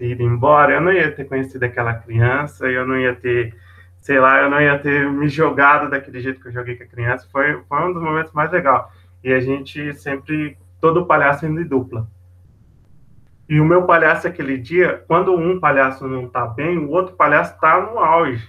ido 0.00 0.22
embora, 0.22 0.72
eu 0.72 0.80
não 0.80 0.92
ia 0.92 1.10
ter 1.12 1.24
conhecido 1.24 1.62
aquela 1.64 1.94
criança, 1.94 2.66
eu 2.66 2.86
não 2.86 2.98
ia 2.98 3.14
ter, 3.14 3.54
sei 3.98 4.18
lá, 4.18 4.40
eu 4.40 4.50
não 4.50 4.60
ia 4.60 4.78
ter 4.78 5.10
me 5.10 5.28
jogado 5.28 5.90
daquele 5.90 6.20
jeito 6.20 6.40
que 6.40 6.48
eu 6.48 6.52
joguei 6.52 6.76
com 6.76 6.84
a 6.84 6.86
criança. 6.86 7.28
Foi, 7.30 7.60
foi 7.68 7.78
um 7.88 7.92
dos 7.92 8.02
momentos 8.02 8.32
mais 8.32 8.50
legais. 8.50 8.86
E 9.22 9.32
a 9.32 9.40
gente 9.40 9.92
sempre, 9.94 10.56
todo 10.80 11.06
palhaço 11.06 11.46
indo 11.46 11.60
em 11.60 11.66
dupla. 11.66 12.08
E 13.50 13.60
o 13.60 13.64
meu 13.64 13.84
palhaço 13.84 14.28
aquele 14.28 14.56
dia, 14.56 15.04
quando 15.08 15.34
um 15.34 15.58
palhaço 15.58 16.06
não 16.06 16.28
tá 16.28 16.46
bem, 16.46 16.78
o 16.78 16.88
outro 16.88 17.16
palhaço 17.16 17.58
tá 17.60 17.80
no 17.80 17.98
auge. 17.98 18.48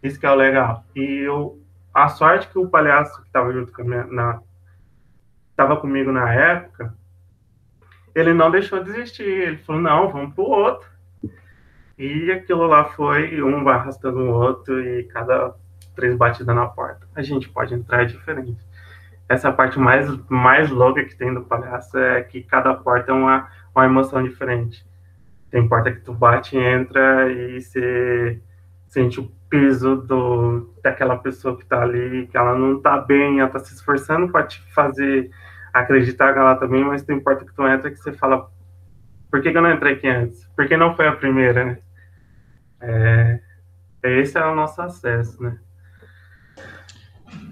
Isso 0.00 0.20
que 0.20 0.24
é 0.24 0.30
o 0.30 0.36
legal. 0.36 0.84
E 0.94 1.22
eu, 1.22 1.60
a 1.92 2.06
sorte 2.08 2.48
que 2.48 2.56
o 2.56 2.68
palhaço 2.68 3.20
que 3.20 3.26
estava 3.26 3.52
junto 3.52 3.72
com 3.72 3.82
minha, 3.82 4.04
na 4.04 4.40
estava 5.50 5.76
comigo 5.76 6.12
na 6.12 6.32
época, 6.32 6.94
ele 8.14 8.32
não 8.32 8.48
deixou 8.48 8.78
de 8.78 8.92
desistir. 8.92 9.24
Ele 9.24 9.56
falou: 9.56 9.82
"Não, 9.82 10.08
vamos 10.08 10.34
pro 10.36 10.44
outro". 10.44 10.88
E 11.98 12.30
aquilo 12.30 12.68
lá 12.68 12.84
foi 12.84 13.42
um 13.42 13.64
vai 13.64 13.74
arrastando 13.74 14.20
o 14.20 14.30
outro 14.30 14.80
e 14.80 15.02
cada 15.04 15.52
três 15.96 16.16
batidas 16.16 16.54
na 16.54 16.68
porta. 16.68 17.08
A 17.12 17.22
gente 17.22 17.48
pode 17.48 17.74
entrar 17.74 18.04
diferente. 18.04 18.56
Essa 19.28 19.52
parte 19.52 19.78
mais 19.78 20.08
mais 20.28 20.70
louca 20.70 21.04
que 21.04 21.16
tem 21.16 21.34
do 21.34 21.42
palhaço 21.42 21.98
é 21.98 22.22
que 22.22 22.42
cada 22.42 22.74
porta 22.74 23.10
é 23.10 23.14
uma 23.14 23.48
uma 23.74 23.84
emoção 23.84 24.22
diferente. 24.22 24.86
Tem 25.50 25.68
porta 25.68 25.92
que 25.92 26.00
tu 26.00 26.14
bate, 26.14 26.56
entra 26.56 27.30
e 27.30 27.60
você 27.60 28.40
sente 28.88 29.20
o 29.20 29.30
peso 29.50 29.96
do, 29.96 30.74
daquela 30.82 31.16
pessoa 31.18 31.56
que 31.56 31.62
está 31.62 31.82
ali, 31.82 32.26
que 32.26 32.36
ela 32.36 32.56
não 32.56 32.78
está 32.78 32.98
bem, 32.98 33.38
ela 33.38 33.48
está 33.48 33.58
se 33.58 33.74
esforçando 33.74 34.30
para 34.30 34.46
te 34.46 34.60
fazer 34.72 35.30
acreditar 35.72 36.32
que 36.32 36.38
ela 36.38 36.54
está 36.54 36.66
bem, 36.66 36.84
mas 36.84 37.02
tem 37.02 37.20
porta 37.20 37.44
que 37.44 37.54
tu 37.54 37.66
entra 37.66 37.90
que 37.90 37.98
você 37.98 38.12
fala, 38.12 38.50
por 39.30 39.42
que, 39.42 39.50
que 39.50 39.58
eu 39.58 39.62
não 39.62 39.72
entrei 39.72 39.94
aqui 39.94 40.08
antes? 40.08 40.46
Por 40.56 40.66
que 40.66 40.76
não 40.76 40.96
foi 40.96 41.06
a 41.06 41.12
primeira, 41.12 41.64
né? 41.64 41.78
É, 42.80 43.40
esse 44.02 44.38
é 44.38 44.44
o 44.46 44.54
nosso 44.54 44.80
acesso, 44.80 45.42
né? 45.42 45.58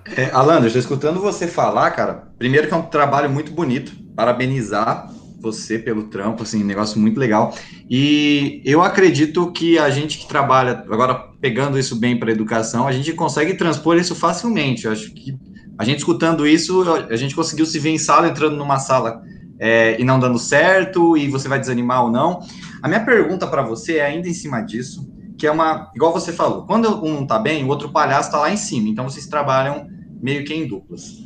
É, 0.07 0.31
eu 0.35 0.67
estou 0.67 0.81
escutando 0.81 1.21
você 1.21 1.47
falar, 1.47 1.91
cara. 1.93 2.29
Primeiro 2.39 2.69
que 2.69 2.75
é 2.75 2.77
um 2.77 2.83
trabalho 2.83 3.31
muito 3.31 3.53
bonito, 3.53 3.93
parabenizar 4.15 5.11
você 5.41 5.79
pelo 5.79 6.05
trampo, 6.05 6.43
assim, 6.43 6.63
negócio 6.63 6.99
muito 6.99 7.19
legal. 7.19 7.55
E 7.89 8.63
eu 8.65 8.83
acredito 8.83 9.51
que 9.53 9.79
a 9.79 9.91
gente 9.91 10.19
que 10.19 10.27
trabalha, 10.27 10.85
agora 10.91 11.15
pegando 11.41 11.79
isso 11.79 11.97
bem 11.97 12.19
para 12.19 12.33
educação, 12.33 12.87
a 12.87 12.93
gente 12.93 13.13
consegue 13.13 13.55
transpor 13.55 13.97
isso 13.97 14.15
facilmente. 14.15 14.87
Eu 14.87 14.93
acho 14.93 15.13
que 15.13 15.37
a 15.79 15.85
gente 15.85 15.99
escutando 15.99 16.47
isso, 16.47 16.83
a 17.11 17.17
gente 17.17 17.35
conseguiu 17.35 17.67
se 17.67 17.79
ver 17.79 17.91
em 17.91 17.99
sala, 17.99 18.29
entrando 18.29 18.57
numa 18.57 18.79
sala 18.79 19.23
é, 19.59 20.01
e 20.01 20.05
não 20.05 20.19
dando 20.19 20.39
certo, 20.39 21.17
e 21.17 21.29
você 21.29 21.49
vai 21.49 21.59
desanimar 21.59 22.05
ou 22.05 22.11
não. 22.11 22.41
A 22.83 22.89
minha 22.89 23.05
pergunta 23.05 23.47
para 23.47 23.63
você 23.63 23.97
é 23.97 24.07
ainda 24.07 24.29
em 24.29 24.35
cima 24.35 24.61
disso, 24.61 25.07
que 25.37 25.47
é 25.47 25.51
uma, 25.51 25.91
igual 25.95 26.13
você 26.13 26.33
falou, 26.33 26.65
quando 26.65 27.05
um 27.05 27.15
não 27.15 27.27
tá 27.27 27.39
bem, 27.39 27.65
o 27.65 27.69
outro 27.69 27.91
palhaço 27.91 28.29
está 28.29 28.39
lá 28.39 28.51
em 28.51 28.57
cima, 28.57 28.89
então 28.89 29.09
vocês 29.09 29.27
trabalham 29.27 29.94
meio 30.25 30.43
que 30.43 30.55
em 30.55 30.67
duplas. 30.67 31.23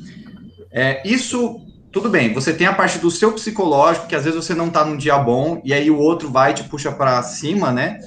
É, 0.73 1.09
isso 1.09 1.65
tudo 1.93 2.11
bem, 2.11 2.35
você 2.35 2.53
tem 2.53 2.67
a 2.67 2.75
parte 2.75 2.99
do 2.99 3.11
seu 3.11 3.33
psicológico, 3.33 4.09
que 4.09 4.15
às 4.15 4.25
vezes 4.25 4.45
você 4.45 4.55
não 4.55 4.69
tá 4.69 4.85
num 4.85 4.97
dia 4.97 5.17
bom, 5.17 5.63
e 5.65 5.73
aí 5.73 5.91
o 5.91 5.97
outro 5.97 6.31
vai 6.31 6.51
e 6.51 6.55
te 6.55 6.65
puxa 6.65 6.93
para 6.93 7.23
cima, 7.23 7.73
né? 7.73 8.01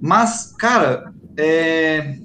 Mas, 0.00 0.54
cara, 0.58 1.12
é... 1.36 2.16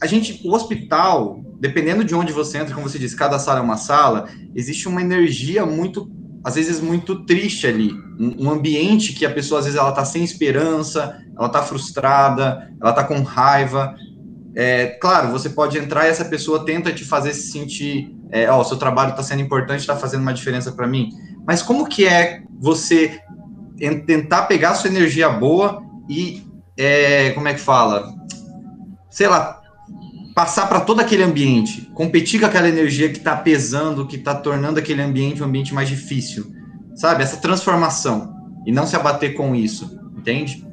a 0.00 0.06
gente, 0.06 0.46
o 0.46 0.54
hospital, 0.54 1.40
dependendo 1.58 2.04
de 2.04 2.14
onde 2.14 2.32
você 2.32 2.58
entra, 2.58 2.74
como 2.74 2.88
você 2.88 2.98
disse, 2.98 3.16
cada 3.16 3.38
sala 3.38 3.58
é 3.58 3.62
uma 3.62 3.76
sala, 3.76 4.28
existe 4.54 4.86
uma 4.86 5.00
energia 5.00 5.66
muito, 5.66 6.08
às 6.44 6.54
vezes, 6.54 6.80
muito 6.80 7.24
triste 7.24 7.66
ali. 7.66 7.92
Um, 8.20 8.46
um 8.46 8.50
ambiente 8.50 9.14
que 9.14 9.26
a 9.26 9.30
pessoa, 9.30 9.58
às 9.58 9.64
vezes, 9.64 9.80
ela 9.80 9.92
tá 9.92 10.04
sem 10.04 10.22
esperança, 10.22 11.20
ela 11.36 11.48
tá 11.48 11.62
frustrada, 11.62 12.70
ela 12.80 12.92
tá 12.92 13.02
com 13.02 13.20
raiva. 13.22 13.96
É, 14.56 14.86
claro, 14.86 15.32
você 15.32 15.50
pode 15.50 15.76
entrar 15.78 16.06
e 16.06 16.10
essa 16.10 16.24
pessoa 16.24 16.64
tenta 16.64 16.92
te 16.92 17.04
fazer 17.04 17.32
se 17.34 17.50
sentir 17.50 18.14
é, 18.34 18.50
ó, 18.50 18.64
seu 18.64 18.76
trabalho 18.76 19.10
está 19.10 19.22
sendo 19.22 19.42
importante, 19.42 19.78
está 19.78 19.94
fazendo 19.94 20.22
uma 20.22 20.34
diferença 20.34 20.72
para 20.72 20.88
mim. 20.88 21.10
Mas 21.46 21.62
como 21.62 21.86
que 21.86 22.04
é 22.04 22.42
você 22.58 23.20
tentar 24.04 24.42
pegar 24.46 24.70
a 24.70 24.74
sua 24.74 24.90
energia 24.90 25.28
boa 25.28 25.80
e, 26.10 26.42
é, 26.76 27.30
como 27.30 27.46
é 27.46 27.54
que 27.54 27.60
fala? 27.60 28.12
Sei 29.08 29.28
lá, 29.28 29.60
passar 30.34 30.66
para 30.68 30.80
todo 30.80 30.98
aquele 30.98 31.22
ambiente, 31.22 31.82
competir 31.94 32.40
com 32.40 32.46
aquela 32.46 32.68
energia 32.68 33.08
que 33.08 33.18
está 33.18 33.36
pesando, 33.36 34.04
que 34.04 34.16
está 34.16 34.34
tornando 34.34 34.80
aquele 34.80 35.00
ambiente 35.00 35.40
um 35.40 35.46
ambiente 35.46 35.72
mais 35.72 35.88
difícil, 35.88 36.52
sabe? 36.96 37.22
Essa 37.22 37.36
transformação 37.36 38.34
e 38.66 38.72
não 38.72 38.84
se 38.84 38.96
abater 38.96 39.34
com 39.34 39.54
isso, 39.54 39.96
entende? 40.16 40.66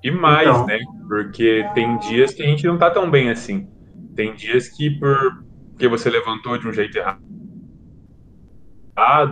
E 0.00 0.12
mais, 0.12 0.48
então... 0.48 0.64
né? 0.66 0.78
Porque 1.08 1.64
tem 1.74 1.98
dias 1.98 2.32
que 2.32 2.42
a 2.42 2.46
gente 2.46 2.66
não 2.66 2.78
tá 2.78 2.90
tão 2.90 3.10
bem 3.10 3.30
assim. 3.30 3.68
Tem 4.14 4.34
dias 4.34 4.68
que 4.68 4.90
por 4.90 5.44
porque 5.74 5.88
você 5.88 6.08
levantou 6.08 6.56
de 6.56 6.68
um 6.68 6.72
jeito 6.72 6.96
errado, 6.96 7.20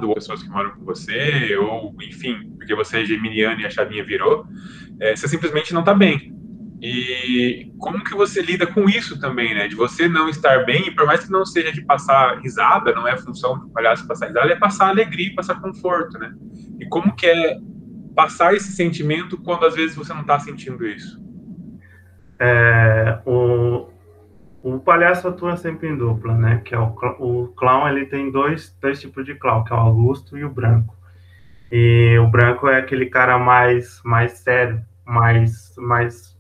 ou 0.09 0.15
pessoas 0.15 0.43
que 0.43 0.49
moram 0.49 0.73
com 0.73 0.85
você, 0.85 1.57
ou 1.57 1.95
enfim, 2.03 2.53
porque 2.57 2.75
você 2.75 3.03
é 3.03 3.05
geminiano 3.05 3.61
e 3.61 3.67
a 3.67 3.71
chavinha 3.71 4.05
virou, 4.05 4.45
é, 4.99 5.15
você 5.15 5.29
simplesmente 5.29 5.73
não 5.73 5.81
está 5.81 5.95
bem. 5.95 6.35
E 6.81 7.71
como 7.79 8.03
que 8.03 8.13
você 8.13 8.43
lida 8.43 8.67
com 8.67 8.89
isso 8.89 9.21
também, 9.21 9.55
né? 9.55 9.69
De 9.69 9.77
você 9.77 10.09
não 10.09 10.29
estar 10.29 10.65
bem, 10.65 10.89
e 10.89 10.91
por 10.91 11.07
mais 11.07 11.25
que 11.25 11.31
não 11.31 11.47
seja 11.47 11.71
de 11.71 11.81
passar 11.83 12.41
risada, 12.41 12.93
não 12.93 13.07
é 13.07 13.13
a 13.13 13.19
função 13.19 13.57
do 13.57 13.69
palhaço 13.69 14.05
passar 14.05 14.27
risada, 14.27 14.53
é 14.53 14.57
passar 14.57 14.89
alegria, 14.89 15.33
passar 15.37 15.61
conforto, 15.61 16.19
né? 16.19 16.35
E 16.81 16.87
como 16.89 17.15
que 17.15 17.25
é 17.25 17.57
passar 18.17 18.53
esse 18.55 18.73
sentimento 18.73 19.39
quando 19.39 19.65
às 19.65 19.77
vezes 19.77 19.95
você 19.95 20.13
não 20.13 20.23
está 20.23 20.41
sentindo 20.41 20.85
isso? 20.85 21.23
É, 22.45 23.21
o, 23.25 23.89
o 24.65 24.81
palhaço 24.81 25.29
atua 25.29 25.57
sempre 25.57 25.89
em 25.89 25.97
dupla, 25.97 26.35
né? 26.35 26.61
Que 26.65 26.75
é 26.75 26.79
o, 26.79 26.93
o 27.21 27.49
clown, 27.57 27.89
ele 27.89 28.05
tem 28.07 28.33
dois, 28.33 28.77
dois 28.81 29.01
tipos 29.01 29.25
de 29.25 29.37
clown, 29.37 29.63
que 29.63 29.73
é 29.73 29.77
o 29.77 29.79
Augusto 29.79 30.37
e 30.37 30.45
o 30.45 30.51
branco. 30.51 30.93
E 31.71 32.19
o 32.19 32.27
branco 32.27 32.69
é 32.69 32.79
aquele 32.79 33.07
cara 33.07 33.39
mais, 33.39 34.03
mais 34.05 34.33
sério, 34.33 34.83
mais, 35.07 35.73
mais, 35.79 36.37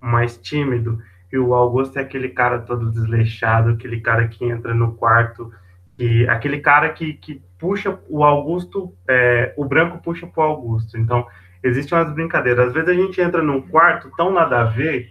mais 0.00 0.36
tímido. 0.36 0.98
E 1.32 1.38
o 1.38 1.54
Augusto 1.54 1.96
é 1.96 2.02
aquele 2.02 2.30
cara 2.30 2.58
todo 2.58 2.90
desleixado, 2.90 3.70
aquele 3.70 4.00
cara 4.00 4.26
que 4.26 4.44
entra 4.44 4.74
no 4.74 4.96
quarto, 4.96 5.52
e 5.96 6.26
aquele 6.28 6.58
cara 6.58 6.88
que, 6.88 7.14
que 7.14 7.40
puxa 7.64 7.98
o 8.10 8.22
Augusto, 8.22 8.94
é, 9.08 9.54
o 9.56 9.64
branco 9.64 10.02
puxa 10.02 10.26
pro 10.26 10.42
Augusto. 10.42 10.98
Então, 10.98 11.26
existem 11.62 11.96
umas 11.96 12.12
brincadeiras. 12.12 12.68
Às 12.68 12.74
vezes 12.74 12.90
a 12.90 12.92
gente 12.92 13.18
entra 13.22 13.42
num 13.42 13.62
quarto 13.62 14.10
tão 14.18 14.30
nada 14.30 14.60
a 14.60 14.64
ver 14.64 15.10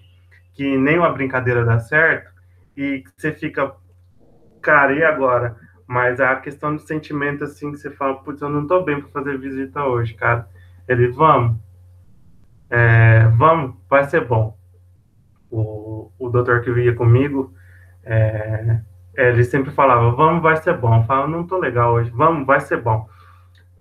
que 0.53 0.77
nem 0.77 1.00
uma 1.00 1.12
brincadeira 1.12 1.65
dá 1.65 1.79
certo, 1.79 2.31
e 2.77 3.03
você 3.17 3.31
fica, 3.31 3.74
cara, 4.62 4.93
e 4.93 5.03
agora? 5.03 5.57
Mas 5.88 6.19
a 6.19 6.36
questão 6.36 6.75
do 6.75 6.81
sentimento, 6.83 7.43
assim, 7.43 7.72
que 7.72 7.77
você 7.77 7.89
fala, 7.89 8.22
putz, 8.22 8.39
eu 8.39 8.50
não 8.50 8.67
tô 8.67 8.83
bem 8.83 9.01
para 9.01 9.10
fazer 9.10 9.36
visita 9.39 9.83
hoje, 9.83 10.13
cara. 10.13 10.48
Ele, 10.88 11.07
vamos, 11.07 11.57
é, 12.69 13.27
vamos, 13.36 13.75
vai 13.89 14.03
ser 14.03 14.27
bom. 14.27 14.55
O, 15.50 16.12
o 16.19 16.29
doutor 16.29 16.62
que 16.62 16.72
via 16.72 16.93
comigo, 16.93 17.51
é, 18.03 18.79
ele 19.15 19.43
sempre 19.43 19.72
falava, 19.72 20.12
vamos, 20.12 20.41
vai 20.41 20.58
ser 20.58 20.77
bom. 20.77 20.98
Eu 20.98 21.03
falava, 21.03 21.27
não 21.27 21.46
tô 21.46 21.58
legal 21.58 21.93
hoje, 21.93 22.10
vamos, 22.12 22.46
vai 22.46 22.60
ser 22.60 22.82
bom. 22.82 23.08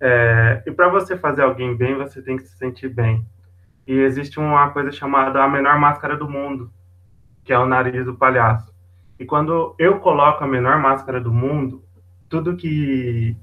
É, 0.01 0.63
e 0.67 0.73
para 0.73 0.89
você 0.89 1.17
fazer 1.17 1.43
alguém 1.43 1.77
bem, 1.77 1.97
você 1.97 2.21
tem 2.21 2.37
que 2.37 2.43
se 2.43 2.57
sentir 2.57 2.89
bem 2.89 3.27
e 3.87 3.99
existe 3.99 4.39
uma 4.39 4.71
coisa 4.71 4.91
chamada 4.93 5.43
a 5.43 5.49
menor 5.49 5.79
máscara 5.79 6.17
do 6.17 6.29
mundo, 6.29 6.71
que 7.45 7.53
é 7.53 7.59
o 7.59 7.67
nariz 7.67 8.05
do 8.05 8.15
palhaço. 8.15 8.73
E 9.19 9.25
quando 9.25 9.75
eu 9.79 9.99
coloco 10.01 10.43
a 10.43 10.47
menor 10.47 10.79
máscara 10.79 11.21
do 11.21 11.33
mundo, 11.33 11.85
tudo 12.29 12.57
que 12.57 13.37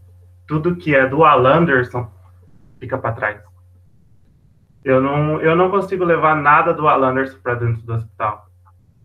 tudo 0.47 0.75
que 0.75 0.95
é 0.95 1.07
do 1.07 1.23
Alan 1.23 1.59
Anderson 1.59 2.09
fica 2.79 2.97
para 2.97 3.13
trás. 3.13 3.41
Eu 4.83 5.01
não, 5.01 5.39
eu 5.41 5.55
não 5.55 5.69
consigo 5.69 6.03
levar 6.03 6.35
nada 6.35 6.73
do 6.73 6.87
Alan 6.87 7.11
Anderson 7.11 7.37
para 7.43 7.55
dentro 7.55 7.83
do 7.83 7.93
hospital. 7.93 8.47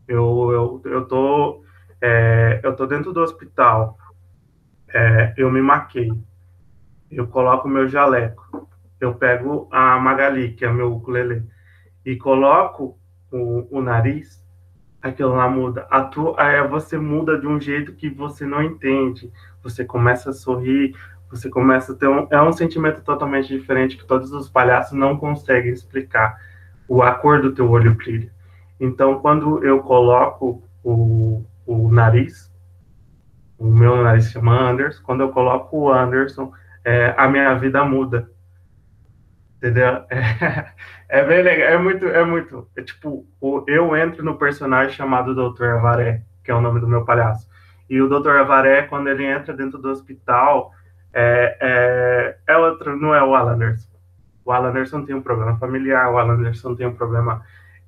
Eu, 0.09 0.81
eu, 0.85 0.91
eu, 0.91 1.05
tô, 1.07 1.62
é, 1.62 1.63
eu 2.66 2.75
tô 2.75 2.87
dentro 2.87 3.12
do 3.12 3.21
hospital, 3.21 3.99
é, 4.88 5.35
eu 5.37 5.50
me 5.50 5.61
maquei, 5.61 6.11
eu 7.11 7.26
coloco 7.26 7.68
meu 7.68 7.88
jaleco, 7.88 8.68
eu 9.00 9.14
pego 9.14 9.68
a 9.71 9.99
Magali, 9.99 10.52
que 10.52 10.64
é 10.64 10.73
meu 10.73 10.94
ukulele, 10.94 11.44
e 12.04 12.16
coloco 12.16 12.99
o, 13.30 13.78
o 13.78 13.83
nariz, 13.83 14.42
aquilo 15.02 15.35
lá 15.35 15.49
muda. 15.49 15.87
A 15.90 16.02
tua, 16.04 16.37
é, 16.38 16.66
você 16.66 16.97
muda 16.97 17.38
de 17.38 17.47
um 17.47 17.61
jeito 17.61 17.92
que 17.92 18.09
você 18.09 18.47
não 18.47 18.62
entende. 18.62 19.30
Você 19.62 19.85
começa 19.85 20.30
a 20.30 20.33
sorrir, 20.33 20.97
você 21.30 21.50
começa 21.50 21.92
a 21.92 21.94
ter 21.94 22.09
um, 22.09 22.26
é 22.30 22.40
um 22.40 22.52
sentimento 22.52 23.02
totalmente 23.02 23.49
diferente 23.49 23.97
que 23.97 24.06
todos 24.06 24.33
os 24.33 24.49
palhaços 24.49 24.97
não 24.97 25.18
conseguem 25.18 25.73
explicar. 25.73 26.38
O 26.88 27.02
a 27.02 27.12
cor 27.12 27.42
do 27.42 27.52
teu 27.52 27.71
olho 27.71 27.94
brilha. 27.94 28.33
Então, 28.78 29.21
quando 29.21 29.64
eu 29.64 29.80
coloco 29.80 30.62
o, 30.83 31.44
o 31.66 31.90
nariz, 31.90 32.53
o 33.64 33.75
meu 33.75 33.97
nariz 34.02 34.30
chama 34.30 34.61
Anderson, 34.61 35.02
quando 35.02 35.23
eu 35.23 35.30
coloco 35.30 35.75
o 35.78 35.90
Anderson, 35.90 36.52
é, 36.85 37.14
a 37.16 37.26
minha 37.26 37.54
vida 37.54 37.83
muda. 37.83 38.28
Entendeu? 39.56 40.04
É, 40.11 40.66
é, 41.21 41.25
bem 41.25 41.42
legal, 41.42 41.68
é 41.68 41.78
muito, 41.78 42.04
é 42.04 42.23
muito. 42.23 42.68
É 42.76 42.83
tipo, 42.83 43.26
eu 43.66 43.97
entro 43.97 44.23
no 44.23 44.37
personagem 44.37 44.94
chamado 44.94 45.35
Dr. 45.35 45.64
Avaré, 45.78 46.21
que 46.44 46.50
é 46.50 46.54
o 46.54 46.61
nome 46.61 46.78
do 46.78 46.87
meu 46.87 47.06
palhaço. 47.06 47.49
E 47.88 48.02
o 48.02 48.09
Dr. 48.09 48.37
Avaré, 48.37 48.83
quando 48.83 49.09
ele 49.09 49.25
entra 49.25 49.54
dentro 49.54 49.78
do 49.78 49.88
hospital, 49.88 50.71
é, 51.11 51.56
é, 51.59 52.52
é 52.52 52.56
outro, 52.59 52.94
não 52.99 53.14
é 53.14 53.25
o 53.25 53.35
Alan. 53.35 53.76
O 54.44 54.52
Alan 54.52 54.75
tem 55.06 55.14
um 55.14 55.23
problema 55.23 55.56
familiar, 55.56 56.12
o 56.12 56.18
Alan 56.18 56.52
tem 56.76 56.87
um 56.87 56.94
problema. 56.94 57.42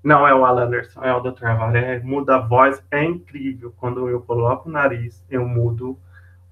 Não 0.06 0.24
é 0.24 0.32
o 0.32 0.44
Alan 0.44 0.66
Anderson, 0.66 1.02
é 1.02 1.12
o 1.12 1.18
Dr. 1.18 1.46
Avaré. 1.46 1.98
Muda 1.98 2.36
a 2.36 2.38
voz, 2.38 2.80
é 2.92 3.02
incrível. 3.02 3.74
Quando 3.76 4.08
eu 4.08 4.20
coloco 4.20 4.68
o 4.68 4.72
nariz, 4.72 5.26
eu 5.28 5.44
mudo 5.44 5.98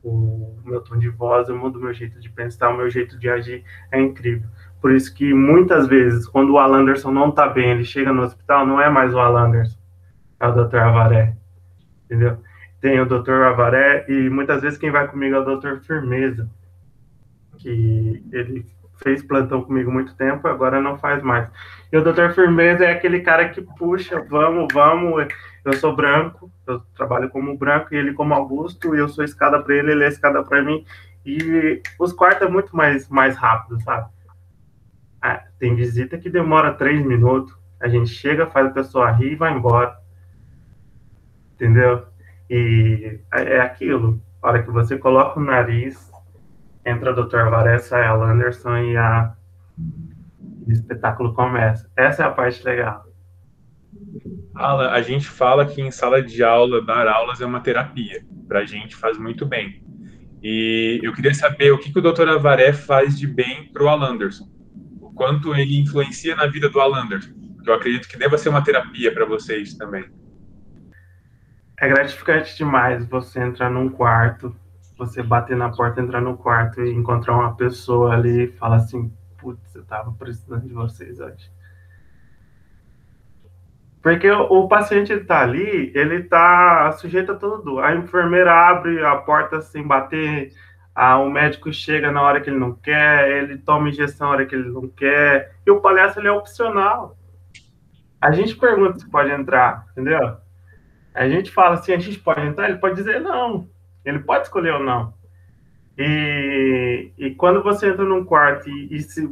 o 0.03 0.59
meu 0.65 0.81
tom 0.81 0.99
de 0.99 1.09
voz, 1.09 1.49
eu 1.49 1.57
mudo 1.57 1.79
o 1.79 1.83
meu 1.83 1.95
jeito 1.95 2.19
de 2.19 2.29
pensar, 2.29 2.71
o 2.71 2.77
meu 2.77 2.91
jeito 2.91 3.17
de 3.17 3.29
agir. 3.29 3.63
É 3.93 4.01
incrível. 4.01 4.49
Por 4.81 4.91
isso 4.91 5.15
que 5.15 5.33
muitas 5.33 5.87
vezes, 5.87 6.27
quando 6.27 6.51
o 6.51 6.59
Alan 6.59 6.81
Anderson 6.81 7.13
não 7.13 7.31
tá 7.31 7.47
bem, 7.47 7.71
ele 7.71 7.85
chega 7.85 8.13
no 8.13 8.23
hospital, 8.23 8.67
não 8.67 8.81
é 8.81 8.91
mais 8.91 9.15
o 9.15 9.21
Alan 9.21 9.47
Anderson, 9.47 9.79
é 10.41 10.49
o 10.49 10.53
Dr. 10.53 10.79
Avaré. 10.79 11.37
Entendeu? 12.07 12.39
Tem 12.81 13.01
o 13.01 13.07
Dr. 13.07 13.45
Avaré 13.45 14.05
e 14.09 14.29
muitas 14.29 14.63
vezes 14.63 14.81
quem 14.81 14.91
vai 14.91 15.07
comigo 15.07 15.37
é 15.37 15.39
o 15.39 15.57
Dr. 15.57 15.77
Firmeza 15.87 16.51
que 17.59 18.21
ele 18.33 18.67
fez 19.03 19.23
plantão 19.23 19.63
comigo 19.63 19.91
muito 19.91 20.15
tempo, 20.17 20.47
agora 20.47 20.81
não 20.81 20.99
faz 20.99 21.23
mais. 21.23 21.51
E 21.93 21.97
o 21.97 22.03
Dr. 22.03 22.33
Firmeza 22.35 22.85
é 22.85 22.93
aquele 22.93 23.21
cara 23.21 23.49
que 23.49 23.63
puxa, 23.63 24.25
vamos, 24.29 24.69
vamos. 24.73 25.27
Eu 25.65 25.73
sou 25.75 25.95
branco, 25.95 26.51
eu 26.67 26.81
trabalho 26.95 27.31
como 27.31 27.57
branco 27.57 27.95
e 27.95 27.97
ele 27.97 28.13
como 28.13 28.35
Augusto, 28.35 28.95
e 28.95 28.99
eu 28.99 29.09
sou 29.09 29.25
escada 29.25 29.61
para 29.63 29.75
ele, 29.75 29.93
ele 29.93 30.05
é 30.05 30.09
escada 30.09 30.43
para 30.43 30.63
mim. 30.63 30.85
E 31.25 31.81
os 31.99 32.13
quartos 32.13 32.47
é 32.47 32.51
muito 32.51 32.77
mais, 32.77 33.09
mais 33.09 33.37
rápido, 33.37 33.81
sabe? 33.83 34.09
Ah, 35.23 35.43
tem 35.59 35.75
visita 35.75 36.19
que 36.19 36.29
demora 36.29 36.75
três 36.75 37.05
minutos, 37.05 37.57
a 37.81 37.89
gente 37.89 38.11
chega, 38.11 38.47
faz 38.47 38.67
a 38.67 38.71
pessoa 38.71 39.11
rir 39.11 39.33
e 39.33 39.37
vai 39.37 39.53
embora. 39.53 39.97
Entendeu? 41.55 42.07
E 42.51 43.21
é, 43.33 43.55
é 43.55 43.61
aquilo. 43.61 44.21
A 44.43 44.49
hora 44.49 44.63
que 44.63 44.71
você 44.71 44.99
coloca 44.99 45.41
o 45.41 45.43
nariz 45.43 46.13
entra 46.85 47.13
o 47.13 47.25
Dr. 47.25 47.49
Varessa, 47.51 47.97
a 47.97 48.15
Anderson 48.15 48.77
e 48.79 48.97
a 48.97 49.35
o 50.67 50.73
espetáculo 50.73 51.35
começa. 51.35 51.91
Essa 51.97 52.23
é 52.23 52.27
a 52.27 52.31
parte 52.31 52.65
legal. 52.65 53.05
A 54.55 55.03
gente 55.03 55.27
fala 55.27 55.67
que 55.67 55.83
em 55.83 55.91
sala 55.91 56.23
de 56.23 56.43
aula, 56.43 56.81
dar 56.85 57.07
aulas 57.07 57.41
é 57.41 57.47
uma 57.47 57.61
terapia. 57.61 58.25
Para 58.49 58.61
a 58.61 58.65
gente 58.65 58.95
faz 58.97 59.19
muito 59.19 59.45
bem. 59.45 59.83
E 60.43 61.01
eu 61.03 61.13
queria 61.13 61.35
saber 61.35 61.73
o 61.73 61.79
que, 61.79 61.93
que 61.93 61.99
o 61.99 62.03
Dr. 62.03 62.29
Avaré 62.29 62.73
faz 62.73 63.19
de 63.19 63.27
bem 63.27 63.71
para 63.73 63.83
o 63.83 63.89
Alanderson. 63.89 64.49
O 65.01 65.13
quanto 65.13 65.55
ele 65.55 65.81
influencia 65.81 66.37
na 66.37 66.47
vida 66.47 66.69
do 66.69 66.81
Alanderson. 66.81 67.33
Eu 67.67 67.75
acredito 67.75 68.09
que 68.09 68.19
deva 68.19 68.39
ser 68.39 68.51
uma 68.51 68.63
terapia 68.63 69.13
para 69.13 69.25
vocês 69.25 69.75
também. 69.75 70.05
É 71.81 71.89
gratificante 71.89 72.57
demais 72.57 73.07
você 73.07 73.41
entrar 73.41 73.71
num 73.71 73.89
quarto 73.89 74.55
você 74.97 75.23
bater 75.23 75.57
na 75.57 75.71
porta, 75.71 76.01
entrar 76.01 76.21
no 76.21 76.37
quarto 76.37 76.81
e 76.81 76.93
encontrar 76.93 77.35
uma 77.35 77.57
pessoa 77.57 78.15
ali 78.15 78.45
e 78.45 78.53
falar 78.53 78.77
assim, 78.77 79.13
putz, 79.39 79.75
eu 79.75 79.85
tava 79.85 80.13
precisando 80.13 80.67
de 80.67 80.73
vocês 80.73 81.21
hoje. 81.21 81.53
Porque 84.03 84.31
o, 84.31 84.69
paciente 84.69 85.13
está 85.15 85.41
ali, 85.41 85.91
ele 85.95 86.17
está 86.17 86.93
sujeito 86.93 87.33
a 87.33 87.37
tudo. 87.37 87.81
A 87.81 87.95
enfermeira 87.95 88.53
abre 88.53 89.03
a 89.03 89.17
porta 89.17 89.63
sem 89.63 89.83
bater, 89.83 90.53
a, 90.95 91.19
o 91.19 91.31
médico 91.31 91.73
chega 91.73 92.13
na 92.13 92.21
hora 92.21 92.41
que 92.41 92.51
ele 92.51 92.59
não 92.59 92.75
quer, 92.75 93.31
ele 93.31 93.57
toma 93.57 93.89
injeção 93.89 94.29
na 94.29 94.35
hora 94.35 94.47
que 94.47 94.55
ele 94.55 94.69
não 94.69 94.89
quer, 94.89 95.57
e 95.67 95.71
o 95.71 95.81
palhaço 95.81 96.21
ele 96.21 96.29
é 96.29 96.33
opcional. 96.33 97.17
A 98.21 98.31
gente 98.31 98.55
pergunta 98.57 98.99
se 98.99 99.11
pode 99.11 99.31
entrar, 99.31 99.87
entendeu? 99.93 100.37
A 101.15 101.29
gente 101.29 101.51
fala 101.51 101.77
assim, 101.77 101.95
a 101.95 101.99
gente 101.99 102.19
pode 102.21 102.43
entrar, 102.43 102.69
ele 102.69 102.79
pode 102.79 102.97
dizer 102.97 103.21
não. 103.21 103.69
Ele 104.05 104.19
pode 104.19 104.45
escolher 104.45 104.75
ou 104.75 104.83
não. 104.83 105.15
E, 105.97 107.13
e 107.17 107.31
quando 107.35 107.63
você 107.63 107.89
entra 107.89 108.05
num 108.05 108.25
quarto 108.25 108.69
e, 108.69 108.95
e 108.95 109.01
se 109.01 109.29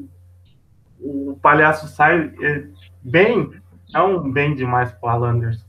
o 1.01 1.39
palhaço 1.43 1.89
sai 1.89 2.33
é, 2.41 2.65
bem, 3.03 3.51
é 3.95 4.01
um 4.01 4.31
bem 4.31 4.55
demais 4.55 4.93
pro 4.93 5.09
Alanders. 5.09 5.67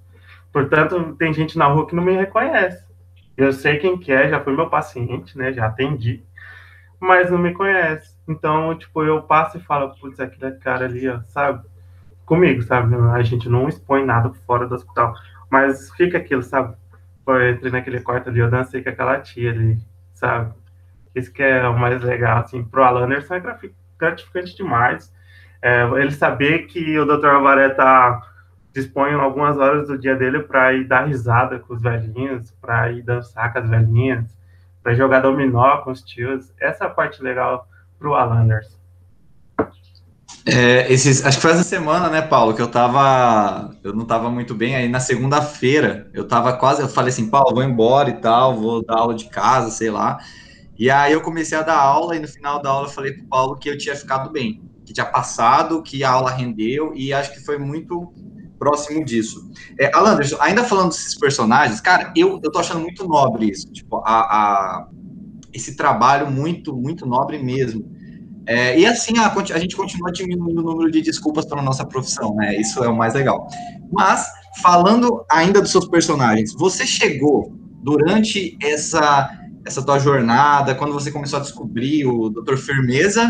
Portanto, 0.52 1.16
tem 1.16 1.34
gente 1.34 1.58
na 1.58 1.66
rua 1.66 1.88
que 1.88 1.96
não 1.96 2.04
me 2.04 2.16
reconhece. 2.16 2.86
Eu 3.36 3.52
sei 3.52 3.78
quem 3.78 3.98
que 3.98 4.12
é, 4.12 4.30
já 4.30 4.40
foi 4.40 4.56
meu 4.56 4.70
paciente, 4.70 5.36
né? 5.36 5.52
Já 5.52 5.66
atendi, 5.66 6.24
mas 7.00 7.32
não 7.32 7.40
me 7.40 7.54
conhece. 7.54 8.16
Então, 8.28 8.78
tipo, 8.78 9.04
eu 9.04 9.24
passo 9.24 9.58
e 9.58 9.62
falo, 9.62 9.96
putz, 10.00 10.20
aquele 10.20 10.52
cara 10.58 10.86
ali, 10.86 11.10
ó, 11.10 11.22
sabe? 11.28 11.66
Comigo, 12.26 12.62
sabe? 12.62 12.96
A 12.96 13.24
gente 13.24 13.50
não 13.50 13.68
expõe 13.68 14.06
nada 14.06 14.32
fora 14.46 14.68
do 14.68 14.76
hospital. 14.76 15.16
Mas 15.50 15.92
fica 15.92 16.20
aquilo, 16.20 16.44
sabe? 16.44 16.76
Eu 17.28 17.52
entrei 17.52 17.72
naquele 17.72 18.02
quarto 18.02 18.30
ali, 18.30 18.40
eu 18.40 18.50
dancei 18.50 18.84
com 18.84 18.90
aquela 18.90 19.20
tia 19.20 19.52
ali, 19.52 19.78
sabe? 20.14 20.54
Isso 21.16 21.32
que 21.32 21.44
é 21.44 21.68
o 21.68 21.78
mais 21.78 22.02
legal, 22.02 22.40
assim, 22.40 22.64
pro 22.64 22.84
Alan 22.84 23.08
é 23.14 23.20
gratificante 23.98 24.56
demais. 24.56 25.14
É, 25.62 25.84
ele 26.00 26.12
saber 26.12 26.66
que 26.66 27.00
o 27.00 27.06
Dr. 27.06 27.28
Avaré 27.28 27.70
tá, 27.70 28.22
dispõe 28.74 29.14
algumas 29.14 29.58
horas 29.58 29.88
do 29.88 29.98
dia 29.98 30.16
dele 30.16 30.40
para 30.40 30.74
ir 30.74 30.86
dar 30.86 31.06
risada 31.06 31.60
com 31.60 31.74
os 31.74 31.82
velhinhos, 31.82 32.52
para 32.60 32.92
ir 32.92 33.04
dançar 33.04 33.54
com 33.54 33.60
as 33.60 33.70
velhinhas, 33.70 34.38
para 34.82 34.94
jogar 34.94 35.22
dominó 35.22 35.78
com 35.78 35.92
os 35.92 36.02
tios. 36.02 36.52
Essa 36.60 36.86
é 36.86 36.90
parte 36.90 37.24
legal 37.24 37.68
pro 37.98 38.16
Alan. 38.16 38.50
É, 40.46 40.92
esses, 40.92 41.26
acho 41.26 41.38
que 41.38 41.42
foi 41.42 41.52
essa 41.52 41.64
semana, 41.64 42.10
né, 42.10 42.22
Paulo, 42.22 42.54
que 42.54 42.62
eu 42.62 42.68
tava, 42.68 43.74
eu 43.82 43.94
não 43.94 44.06
tava 44.06 44.30
muito 44.30 44.54
bem, 44.54 44.76
aí 44.76 44.90
na 44.90 45.00
segunda-feira, 45.00 46.10
eu 46.14 46.28
tava 46.28 46.52
quase, 46.54 46.82
eu 46.82 46.90
falei 46.90 47.12
assim, 47.12 47.30
Paulo, 47.30 47.56
vou 47.56 47.64
embora 47.64 48.10
e 48.10 48.20
tal, 48.20 48.60
vou 48.60 48.84
dar 48.84 48.98
aula 48.98 49.16
de 49.16 49.30
casa, 49.30 49.72
sei 49.72 49.90
lá, 49.90 50.20
e 50.78 50.90
aí 50.90 51.14
eu 51.14 51.22
comecei 51.22 51.58
a 51.58 51.62
dar 51.62 51.78
aula, 51.78 52.18
e 52.18 52.20
no 52.20 52.28
final 52.28 52.62
da 52.62 52.70
aula 52.70 52.88
eu 52.88 52.92
falei 52.92 53.14
pro 53.14 53.26
Paulo 53.28 53.56
que 53.56 53.70
eu 53.70 53.78
tinha 53.78 53.96
ficado 53.96 54.30
bem, 54.32 54.62
que 54.86 54.92
tinha 54.92 55.06
passado, 55.06 55.82
que 55.82 56.04
a 56.04 56.10
aula 56.10 56.30
rendeu, 56.30 56.92
e 56.94 57.14
acho 57.14 57.32
que 57.32 57.40
foi 57.40 57.58
muito 57.58 58.14
próximo 58.60 59.04
disso. 59.06 59.50
É, 59.80 59.92
ainda 60.42 60.66
falando 60.66 60.90
desses 60.90 61.18
personagens, 61.18 61.80
cara, 61.80 62.12
eu, 62.18 62.42
eu 62.44 62.52
tô 62.52 62.60
achando 62.60 62.82
muito 62.82 63.08
nobre 63.08 63.50
isso, 63.50 63.72
tipo, 63.72 64.02
a, 64.06 64.20
a 64.20 64.88
esse 65.54 65.78
trabalho 65.78 66.30
muito, 66.30 66.76
muito 66.76 67.06
nobre 67.06 67.42
mesmo, 67.42 67.93
é, 68.46 68.78
e 68.78 68.86
assim 68.86 69.18
a, 69.18 69.32
a, 69.32 69.60
gente 69.60 69.76
continua 69.76 70.12
diminuindo 70.12 70.60
o 70.60 70.64
número 70.64 70.92
de 70.92 71.02
desculpas 71.02 71.46
para 71.46 71.62
nossa 71.62 71.86
profissão, 71.86 72.36
né? 72.36 72.56
Isso 72.56 72.84
é 72.84 72.90
o 72.90 72.96
mais 72.96 73.14
legal. 73.14 73.48
Mas, 73.92 74.28
falando 74.62 75.26
ainda 75.32 75.62
dos 75.62 75.72
seus 75.72 75.88
personagens, 75.88 76.54
você 76.54 76.86
chegou 76.86 77.54
durante 77.82 78.58
essa, 78.62 79.30
essa 79.66 79.86
tua 79.86 79.98
jornada, 79.98 80.76
quando 80.76 80.94
você 80.94 81.12
começou 81.12 81.40
a 81.40 81.42
descobrir 81.42 82.06
o 82.06 82.30
Doutor 82.30 82.58
Firmeza, 82.58 83.30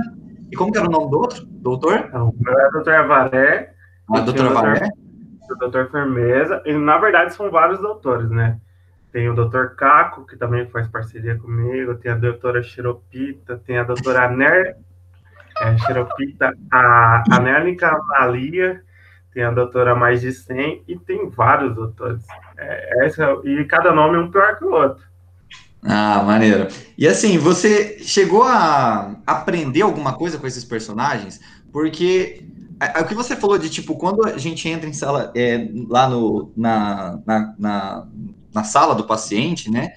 e 0.52 0.56
como 0.56 0.72
que 0.72 0.78
era 0.78 0.88
o 0.88 0.92
nome 0.92 1.12
do 1.12 1.18
outro? 1.18 1.46
Doutor? 1.46 2.10
o 2.14 2.34
meu 2.40 2.60
é 2.60 2.72
Doutor 2.72 2.94
Avaré. 2.96 3.74
Ah, 4.12 4.20
Doutor 4.20 4.48
Avaré? 4.48 4.90
O 5.50 5.56
Doutor 5.56 5.92
Firmeza, 5.92 6.62
e 6.66 6.74
na 6.74 6.98
verdade 6.98 7.36
são 7.36 7.52
vários 7.52 7.80
doutores, 7.80 8.30
né? 8.32 8.58
Tem 9.12 9.30
o 9.30 9.36
Dr. 9.36 9.76
Caco, 9.78 10.26
que 10.26 10.36
também 10.36 10.66
faz 10.70 10.88
parceria 10.88 11.38
comigo, 11.38 11.94
tem 11.94 12.12
a 12.12 12.16
doutora 12.16 12.64
Xiropita, 12.64 13.62
tem 13.64 13.78
a 13.78 13.84
doutora 13.84 14.28
Ner 14.28 14.76
é, 15.64 15.78
Xeropita, 15.78 16.54
a, 16.72 17.24
a 17.30 18.00
Malia, 18.08 18.82
tem 19.34 19.44
a 19.44 19.52
doutora 19.52 19.96
mais 19.96 20.22
de 20.22 20.32
100 20.32 20.84
e 20.88 20.98
tem 21.00 21.30
vários 21.30 21.74
doutores. 21.74 22.24
É, 22.58 23.06
essa, 23.06 23.36
e 23.44 23.64
cada 23.66 23.94
nome 23.94 24.18
é 24.18 24.20
um 24.20 24.32
pior 24.32 24.58
que 24.58 24.66
o 24.66 24.72
outro. 24.72 25.04
Ah, 25.84 26.24
maneiro. 26.24 26.68
E 26.98 27.08
assim, 27.08 27.38
você 27.38 27.98
chegou 28.00 28.44
a 28.44 29.16
aprender 29.26 29.82
alguma 29.82 30.14
coisa 30.14 30.38
com 30.38 30.48
esses 30.48 30.64
personagens? 30.64 31.42
Porque 31.72 32.46
é, 32.80 33.00
é 33.00 33.02
o 33.02 33.08
que 33.08 33.16
você 33.16 33.36
falou 33.36 33.58
de 33.58 33.70
tipo, 33.70 33.96
quando 33.96 34.26
a 34.26 34.38
gente 34.38 34.68
entra 34.70 34.90
em 34.90 34.94
sala, 34.94 35.32
é, 35.36 35.68
lá 35.90 36.08
no, 36.08 36.52
na, 36.56 37.20
na, 37.26 37.56
na, 37.58 38.08
na, 38.54 38.64
sala 38.64 38.96
do 38.96 39.06
paciente, 39.06 39.70
né? 39.70 39.94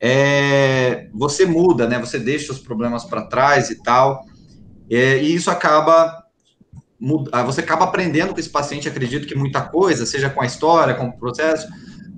É, 0.00 1.08
você 1.12 1.44
muda, 1.44 1.86
né? 1.86 1.98
Você 1.98 2.18
deixa 2.18 2.52
os 2.52 2.58
problemas 2.58 3.04
para 3.04 3.26
trás 3.26 3.70
e 3.70 3.82
tal. 3.82 4.24
É, 4.90 5.22
e 5.22 5.34
isso 5.34 5.50
acaba 5.50 6.24
ah, 7.30 7.44
você 7.44 7.60
acaba 7.60 7.84
aprendendo 7.84 8.34
com 8.34 8.40
esse 8.40 8.50
paciente, 8.50 8.88
acredito 8.88 9.26
que 9.26 9.34
muita 9.34 9.60
coisa, 9.60 10.04
seja 10.04 10.28
com 10.28 10.42
a 10.42 10.46
história, 10.46 10.94
com 10.94 11.06
o 11.06 11.16
processo, 11.16 11.68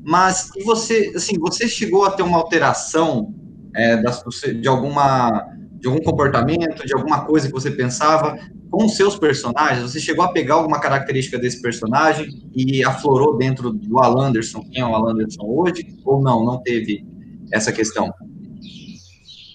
mas 0.02 0.48
você, 0.64 1.12
assim, 1.14 1.38
você 1.38 1.68
chegou 1.68 2.04
a 2.04 2.10
ter 2.10 2.22
uma 2.22 2.38
alteração 2.38 3.34
é, 3.74 4.00
das, 4.00 4.22
de 4.60 4.66
alguma 4.66 5.46
de 5.78 5.88
algum 5.88 6.02
comportamento, 6.02 6.86
de 6.86 6.92
alguma 6.92 7.24
coisa 7.24 7.46
que 7.46 7.52
você 7.54 7.70
pensava 7.70 8.38
com 8.70 8.84
os 8.84 8.96
seus 8.96 9.16
personagens? 9.16 9.90
Você 9.90 9.98
chegou 9.98 10.22
a 10.22 10.30
pegar 10.30 10.56
alguma 10.56 10.78
característica 10.78 11.38
desse 11.38 11.62
personagem 11.62 12.50
e 12.54 12.84
aflorou 12.84 13.38
dentro 13.38 13.72
do 13.72 13.98
Alan 13.98 14.28
Anderson, 14.28 14.62
quem 14.70 14.82
é 14.82 14.86
o 14.86 14.94
Alan 14.94 15.12
Anderson 15.12 15.42
hoje, 15.42 15.96
ou 16.04 16.20
não, 16.20 16.44
não 16.44 16.62
teve 16.62 17.06
essa 17.50 17.72
questão? 17.72 18.12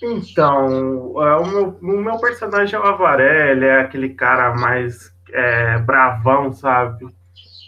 Então, 0.08 1.22
é, 1.24 1.36
o 1.36 1.46
meu, 1.48 1.80
o 1.82 2.02
meu 2.02 2.20
personagem 2.20 2.76
é 2.76 2.80
o 2.80 2.86
Avaré, 2.86 3.52
ele 3.52 3.66
é 3.66 3.82
aquele 3.82 4.10
cara 4.10 4.54
mais 4.54 5.12
é, 5.32 5.80
bravão, 5.80 6.54
sabe? 6.54 7.08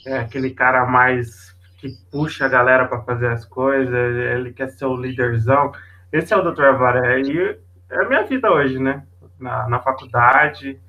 É 0.06 0.20
aquele 0.20 0.52
cara 0.52 0.86
mais 0.86 1.56
que 1.80 1.90
puxa 2.12 2.46
a 2.46 2.50
galera 2.50 2.86
para 2.86 3.02
fazer 3.02 3.28
as 3.28 3.44
coisas, 3.44 3.94
ele 3.94 4.54
quer 4.54 4.70
ser 4.70 4.86
o 4.86 4.96
líderzão. 4.96 5.72
Esse 6.12 6.34
é 6.34 6.38
o 6.38 6.52
Dr. 6.52 6.66
Avaré, 6.66 7.22
e 7.22 7.58
é 7.90 8.04
a 8.04 8.08
minha 8.08 8.24
vida 8.24 8.52
hoje, 8.52 8.80
né? 8.80 9.04
Na, 9.40 9.68
na 9.68 9.80
faculdade, 9.80 10.80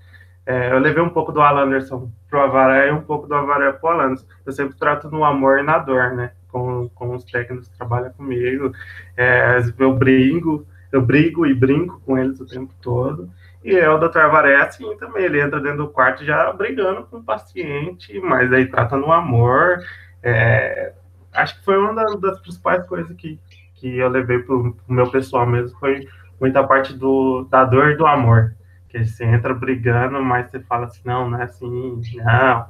é, 0.45 0.73
eu 0.73 0.79
levei 0.79 1.03
um 1.03 1.11
pouco 1.11 1.31
do 1.33 1.43
Alan 1.43 1.65
Anderson 1.65 2.11
pro 2.29 2.41
Avaré 2.41 2.89
e 2.89 2.93
um 2.93 3.03
pouco 3.03 3.27
do 3.27 3.35
Avaré 3.35 3.73
pro 3.73 3.91
Alan. 3.91 4.15
Eu 4.47 4.53
sempre 4.53 4.79
trato 4.79 5.11
no 5.11 5.25
amor 5.25 5.59
e 5.59 5.63
na 5.63 5.79
dor, 5.79 6.13
né? 6.13 6.33
Com, 6.49 6.89
com 6.95 7.15
os 7.15 7.25
técnicos 7.25 7.69
que 7.69 7.77
trabalham 7.77 8.11
comigo. 8.13 8.73
É, 9.15 9.59
eu 9.79 9.95
brigo, 9.95 10.67
eu 10.91 11.03
brigo 11.03 11.47
e 11.47 11.55
brinco 11.55 12.01
com 12.05 12.17
eles 12.19 12.41
o 12.41 12.47
tempo 12.47 12.73
todo. 12.81 13.31
E 13.65 13.77
é 13.77 13.89
o 13.89 13.99
Dr. 13.99 14.19
Avaré 14.19 14.57
assim 14.57 14.97
também, 14.97 15.25
ele 15.25 15.41
entra 15.41 15.61
dentro 15.61 15.79
do 15.79 15.89
quarto 15.89 16.25
já 16.25 16.53
brigando 16.53 17.05
com 17.05 17.19
o 17.19 17.23
paciente, 17.23 18.19
mas 18.21 18.53
aí 18.53 18.67
trata 18.67 18.97
no 18.97 19.13
amor. 19.13 19.81
É, 20.23 20.93
acho 21.33 21.59
que 21.59 21.65
foi 21.65 21.77
uma 21.77 21.95
das, 22.17 22.41
principais 22.41 22.87
coisas 22.87 23.15
que, 23.17 23.39
que 23.75 23.99
eu 23.99 24.09
levei 24.09 24.39
pro, 24.39 24.73
pro 24.75 24.95
meu 24.95 25.11
pessoal 25.11 25.47
mesmo, 25.47 25.79
foi 25.79 26.07
muita 26.41 26.65
parte 26.67 26.95
do, 26.95 27.45
da 27.51 27.65
dor 27.65 27.91
e 27.91 27.97
do 27.97 28.07
amor. 28.07 28.55
Que 28.89 29.05
você 29.05 29.25
entra 29.25 29.53
brigando, 29.53 30.23
mas 30.23 30.51
você 30.51 30.61
fala 30.61 30.87
assim, 30.87 31.03
não, 31.05 31.29
não 31.29 31.41
é 31.41 31.45
assim, 31.45 32.01
não. 32.17 32.67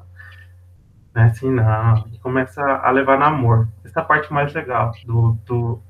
Não 1.14 1.22
é 1.22 1.26
assim, 1.26 1.50
não. 1.50 2.08
E 2.12 2.18
começa 2.18 2.60
a 2.62 2.90
levar 2.90 3.18
namoro. 3.18 3.68
Essa 3.84 4.00
é 4.00 4.04
parte 4.04 4.32
mais 4.32 4.52
legal 4.52 4.92
do, 5.04 5.38
do, 5.46 5.80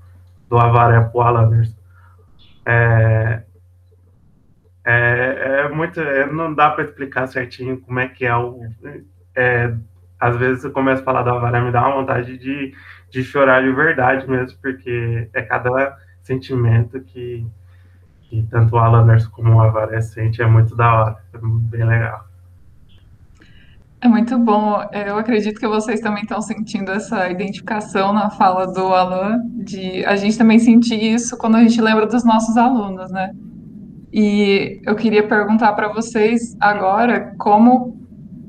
do 0.49 0.59
Avaré 0.59 1.01
pro 1.01 1.21
Alanders. 1.23 1.78
É, 2.69 3.43
é, 4.85 5.63
é 5.65 5.69
muito. 5.71 5.99
É, 6.01 6.31
não 6.31 6.55
dá 6.55 6.71
para 6.71 6.85
explicar 6.85 7.27
certinho 7.27 7.81
como 7.81 7.99
é 7.99 8.09
que 8.09 8.27
é 8.27 8.37
o. 8.37 8.61
É, 9.35 9.75
às 10.21 10.37
vezes 10.37 10.65
eu 10.65 10.71
começo 10.71 11.01
a 11.01 11.05
falar 11.05 11.23
do 11.23 11.31
Avaré, 11.31 11.61
me 11.61 11.73
dá 11.73 11.87
uma 11.87 11.97
vontade 11.97 12.37
de, 12.37 12.75
de 13.11 13.25
chorar 13.25 13.63
de 13.63 13.73
verdade 13.73 14.29
mesmo, 14.29 14.59
porque 14.61 15.31
é 15.33 15.43
cada 15.43 15.97
sentimento 16.23 17.01
que, 17.01 17.47
que 18.23 18.43
tanto 18.51 18.75
o 18.75 18.79
Alan 18.79 19.17
como 19.31 19.55
o 19.55 19.61
Avaré 19.63 20.01
sente, 20.03 20.43
é 20.43 20.47
muito 20.47 20.77
da 20.77 20.93
hora, 20.93 21.17
é 21.33 21.39
bem 21.41 21.85
legal. 21.87 22.28
É 24.01 24.07
muito 24.07 24.39
bom. 24.39 24.81
Eu 24.93 25.17
acredito 25.17 25.59
que 25.59 25.67
vocês 25.67 26.01
também 26.01 26.23
estão 26.23 26.41
sentindo 26.41 26.91
essa 26.93 27.29
identificação 27.29 28.13
na 28.13 28.31
fala 28.31 28.67
do 28.67 28.87
Alan, 28.95 29.41
de 29.55 30.05
a 30.05 30.15
gente 30.15 30.39
também 30.39 30.59
sentir 30.61 31.03
isso 31.03 31.37
quando 31.37 31.57
a 31.57 31.63
gente 31.63 31.81
lembra 31.81 32.07
dos 32.07 32.25
nossos 32.25 32.57
alunos, 32.57 33.11
né? 33.11 33.33
E 34.13 34.81
eu 34.87 34.95
queria 34.95 35.27
perguntar 35.27 35.73
para 35.73 35.93
vocês 35.93 36.57
agora 36.61 37.35
como 37.39 37.99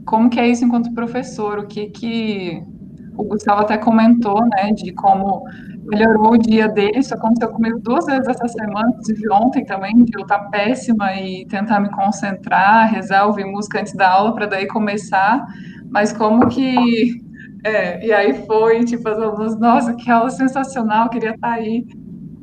como 0.06 0.30
que 0.30 0.40
é 0.40 0.48
isso 0.48 0.66
enquanto 0.66 0.94
professor, 0.94 1.60
o 1.60 1.68
que 1.68 1.88
que 1.88 2.64
o 3.20 3.24
Gustavo 3.26 3.62
até 3.62 3.78
comentou, 3.78 4.40
né, 4.46 4.72
de 4.72 4.94
como 4.94 5.44
melhorou 5.84 6.34
o 6.34 6.38
dia 6.38 6.68
dele. 6.68 7.00
Isso 7.00 7.14
aconteceu 7.14 7.50
comigo 7.50 7.80
duas 7.80 8.06
vezes 8.06 8.28
essa 8.28 8.48
semana, 8.48 8.90
inclusive 8.92 9.32
ontem 9.32 9.66
também, 9.66 10.04
de 10.06 10.12
eu 10.18 10.22
estar 10.22 10.40
péssima 10.50 11.14
e 11.16 11.46
tentar 11.48 11.80
me 11.80 11.90
concentrar, 11.90 12.92
rezar, 12.92 13.26
ouvir 13.26 13.46
música 13.46 13.80
antes 13.82 13.94
da 13.94 14.10
aula 14.10 14.34
para 14.34 14.46
daí 14.46 14.68
começar. 14.68 15.46
Mas 15.90 16.14
como 16.14 16.48
que. 16.48 17.22
É, 17.66 18.06
e 18.06 18.14
aí 18.14 18.46
foi, 18.46 18.86
tipo, 18.86 19.08
as 19.10 19.20
alunas, 19.20 19.60
nossa, 19.60 19.94
que 19.94 20.10
aula 20.10 20.30
sensacional, 20.30 21.10
queria 21.10 21.32
estar 21.32 21.52
aí. 21.52 21.86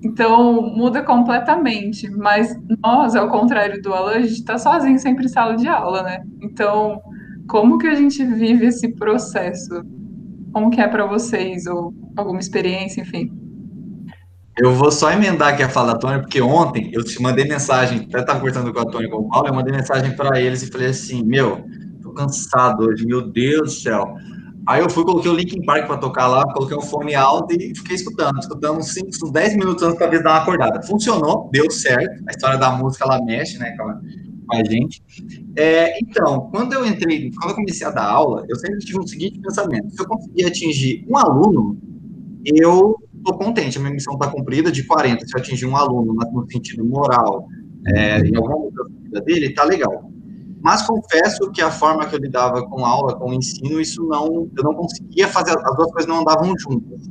Então, 0.05 0.61
muda 0.77 1.03
completamente. 1.03 2.11
Mas 2.11 2.55
nós, 2.85 3.17
ao 3.17 3.29
contrário 3.31 3.81
do 3.81 3.95
Alan, 3.95 4.13
a 4.13 4.21
gente 4.21 4.33
está 4.33 4.59
sozinho 4.59 4.99
sempre 4.99 5.25
em 5.25 5.29
sala 5.29 5.57
de 5.57 5.69
aula, 5.69 6.03
né? 6.03 6.23
Então, 6.43 7.01
como 7.49 7.79
que 7.79 7.87
a 7.87 7.95
gente 7.95 8.25
vive 8.25 8.67
esse 8.67 8.95
processo? 8.95 9.83
Como 10.57 10.71
que 10.71 10.81
é 10.81 10.89
para 10.89 11.05
vocês, 11.05 11.67
ou 11.67 11.93
alguma 12.17 12.41
experiência, 12.41 13.03
enfim? 13.03 13.31
Eu 14.59 14.73
vou 14.73 14.91
só 14.91 15.13
emendar 15.13 15.53
aqui 15.53 15.63
a 15.63 15.69
fala 15.69 15.93
da 15.93 15.99
Tônia, 15.99 16.21
porque 16.21 16.41
ontem 16.41 16.89
eu 16.95 17.05
te 17.05 17.21
mandei 17.21 17.45
mensagem, 17.45 18.07
até 18.09 18.21
estava 18.21 18.39
conversando 18.39 18.73
com 18.73 18.81
a 18.81 18.87
Tônia 18.87 19.07
e 19.07 19.11
com 19.11 19.19
o 19.19 19.29
Paulo, 19.29 19.49
eu 19.49 19.55
mandei 19.55 19.71
mensagem 19.71 20.17
para 20.17 20.41
eles 20.41 20.63
e 20.63 20.73
falei 20.73 20.89
assim, 20.89 21.23
meu, 21.23 21.63
tô 22.01 22.11
cansado 22.13 22.85
hoje, 22.85 23.05
meu 23.05 23.31
Deus 23.31 23.65
do 23.65 23.81
céu. 23.83 24.15
Aí 24.67 24.81
eu 24.81 24.89
fui, 24.89 25.05
coloquei 25.05 25.31
o 25.31 25.35
Linkin 25.35 25.63
Park 25.67 25.87
para 25.89 25.99
tocar 25.99 26.27
lá, 26.27 26.43
coloquei 26.55 26.75
um 26.75 26.81
fone 26.81 27.15
alto 27.15 27.53
e 27.53 27.77
fiquei 27.77 27.97
escutando, 27.97 28.39
escutando 28.39 28.79
uns 28.79 28.95
5, 28.95 29.09
uns 29.25 29.33
10 29.33 29.57
minutos 29.57 29.83
antes 29.83 29.99
para 29.99 30.07
ver 30.07 30.23
dar 30.23 30.31
uma 30.31 30.41
acordada. 30.41 30.83
Funcionou, 30.85 31.51
deu 31.53 31.71
certo, 31.71 32.25
a 32.27 32.31
história 32.31 32.57
da 32.57 32.71
música 32.71 33.05
ela 33.05 33.23
mexe, 33.23 33.59
né, 33.59 33.77
com 33.77 33.83
a, 33.83 34.01
com 34.47 34.57
a 34.57 34.65
gente. 34.65 35.03
É, 35.57 35.99
então, 36.01 36.49
quando 36.51 36.73
eu 36.73 36.87
entrei, 36.87 37.31
quando 37.33 37.51
eu 37.51 37.57
comecei 37.57 37.87
a 37.87 37.91
dar 37.91 38.05
aula, 38.05 38.45
eu 38.49 38.57
sempre 38.57 38.79
tive 38.79 38.99
um 38.99 39.07
seguinte 39.07 39.41
pensamento: 39.41 39.91
se 39.91 40.01
eu 40.01 40.07
conseguir 40.07 40.45
atingir 40.45 41.05
um 41.09 41.17
aluno, 41.17 41.79
eu 42.45 42.97
estou 43.17 43.37
contente, 43.39 43.79
a 43.79 43.81
minha 43.81 43.93
missão 43.93 44.15
está 44.15 44.29
cumprida 44.29 44.71
de 44.71 44.85
40. 44.85 45.27
Se 45.27 45.37
eu 45.37 45.41
atingir 45.41 45.67
um 45.67 45.77
aluno 45.77 46.15
no 46.15 46.51
sentido 46.51 46.85
moral, 46.85 47.47
é, 47.89 48.21
em 48.21 48.37
alguma 48.37 48.57
outra 48.57 48.85
vida 49.03 49.21
dele, 49.21 49.47
está 49.47 49.65
legal. 49.65 50.11
Mas 50.63 50.87
confesso 50.87 51.51
que 51.53 51.61
a 51.61 51.71
forma 51.71 52.07
que 52.07 52.15
eu 52.15 52.19
lidava 52.19 52.67
com 52.67 52.85
a 52.85 52.89
aula, 52.89 53.17
com 53.17 53.31
o 53.31 53.35
ensino, 53.35 53.81
isso 53.81 54.03
não, 54.05 54.51
eu 54.57 54.65
não 54.65 54.75
conseguia 54.75 55.29
fazer, 55.29 55.57
as 55.57 55.77
duas 55.77 55.93
coisas 55.93 56.07
não 56.07 56.21
andavam 56.21 56.55
juntas. 56.59 57.03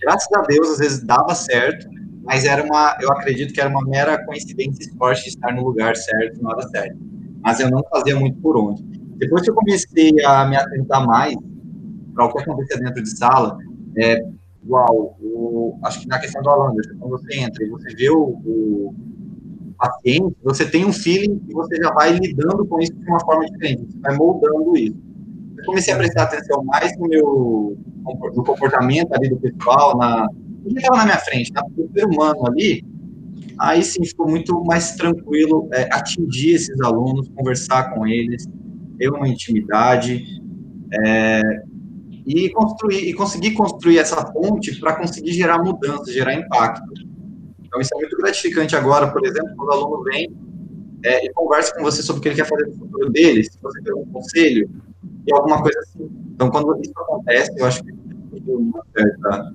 Graças 0.00 0.28
a 0.36 0.42
Deus, 0.42 0.70
às 0.70 0.78
vezes 0.78 1.04
dava 1.04 1.34
certo, 1.34 1.88
mas 2.24 2.44
era 2.44 2.64
uma, 2.64 2.96
eu 3.00 3.12
acredito 3.12 3.52
que 3.52 3.60
era 3.60 3.68
uma 3.68 3.84
mera 3.84 4.24
coincidência 4.24 4.82
esporte 4.82 5.24
de 5.24 5.28
estar 5.30 5.52
no 5.54 5.62
lugar 5.62 5.94
certo 5.94 6.42
na 6.42 6.50
hora 6.50 6.68
certa. 6.68 6.96
Mas 7.42 7.60
eu 7.60 7.70
não 7.70 7.84
fazia 7.90 8.18
muito 8.18 8.38
por 8.40 8.56
onde. 8.56 8.82
Depois 9.18 9.42
que 9.42 9.50
eu 9.50 9.54
comecei 9.54 10.12
a 10.24 10.46
me 10.46 10.56
atentar 10.56 11.06
mais 11.06 11.36
para 12.14 12.24
o 12.24 12.32
que 12.32 12.40
acontecia 12.40 12.78
dentro 12.78 13.02
de 13.02 13.16
sala, 13.16 13.58
é, 13.98 14.24
igual, 14.62 15.16
o, 15.20 15.78
acho 15.84 16.00
que 16.00 16.08
na 16.08 16.18
questão 16.18 16.42
do 16.42 16.48
Alan, 16.48 16.74
quando 16.98 17.10
você 17.10 17.36
entra 17.36 17.62
e 17.62 17.68
você 17.68 17.94
vê 17.94 18.08
o, 18.10 18.40
o 18.44 18.94
paciente, 19.76 20.34
você 20.42 20.64
tem 20.64 20.86
um 20.86 20.92
feeling 20.92 21.42
e 21.48 21.52
você 21.52 21.76
já 21.76 21.92
vai 21.92 22.12
lidando 22.12 22.64
com 22.64 22.80
isso 22.80 22.94
de 22.94 23.06
uma 23.06 23.20
forma 23.20 23.44
diferente, 23.44 23.84
você 23.92 23.98
vai 23.98 24.16
moldando 24.16 24.76
isso. 24.76 24.96
Eu 25.58 25.64
comecei 25.66 25.92
a 25.92 25.96
prestar 25.98 26.22
atenção 26.24 26.64
mais 26.64 26.96
no 26.98 27.06
meu 27.06 27.76
no 28.04 28.44
comportamento 28.44 29.12
ali 29.14 29.30
do 29.30 29.36
pessoal, 29.36 29.96
na, 29.96 30.28
que 30.70 30.78
estava 30.78 30.98
na 30.98 31.04
minha 31.04 31.18
frente, 31.18 31.52
né? 31.52 31.62
o 31.76 31.90
ser 31.92 32.06
humano 32.06 32.46
ali, 32.46 32.84
aí 33.58 33.82
sim 33.82 34.04
ficou 34.04 34.28
muito 34.28 34.64
mais 34.64 34.94
tranquilo 34.96 35.68
é, 35.72 35.88
atingir 35.92 36.54
esses 36.54 36.80
alunos, 36.80 37.28
conversar 37.34 37.94
com 37.94 38.06
eles, 38.06 38.46
ter 38.98 39.10
uma 39.10 39.28
intimidade 39.28 40.24
é, 40.92 41.42
e 42.26 42.50
construir 42.50 43.08
e 43.08 43.14
conseguir 43.14 43.52
construir 43.52 43.98
essa 43.98 44.24
ponte 44.32 44.78
para 44.80 44.96
conseguir 44.96 45.32
gerar 45.32 45.62
mudança, 45.62 46.12
gerar 46.12 46.34
impacto. 46.34 46.92
Então 47.64 47.80
isso 47.80 47.90
é 47.94 47.98
muito 47.98 48.16
gratificante 48.16 48.76
agora, 48.76 49.10
por 49.10 49.24
exemplo, 49.26 49.54
quando 49.56 49.68
o 49.68 49.72
aluno 49.72 50.04
vem 50.04 50.34
é, 51.04 51.26
e 51.26 51.32
conversa 51.32 51.74
com 51.74 51.82
você 51.82 52.02
sobre 52.02 52.20
o 52.20 52.22
que 52.22 52.28
ele 52.28 52.36
quer 52.36 52.48
fazer 52.48 52.66
no 52.66 52.74
futuro 52.76 53.10
dele, 53.10 53.44
se 53.44 53.58
você 53.60 53.80
quer 53.82 53.94
um 53.94 54.06
conselho 54.06 54.70
e 55.26 55.34
alguma 55.34 55.60
coisa 55.60 55.78
assim. 55.80 56.08
Então 56.34 56.50
quando 56.50 56.80
isso 56.80 56.92
acontece, 56.96 57.52
eu 57.56 57.66
acho 57.66 57.82
que 57.82 57.92
tem 57.92 58.54
uma 58.54 58.82
certa 58.96 59.52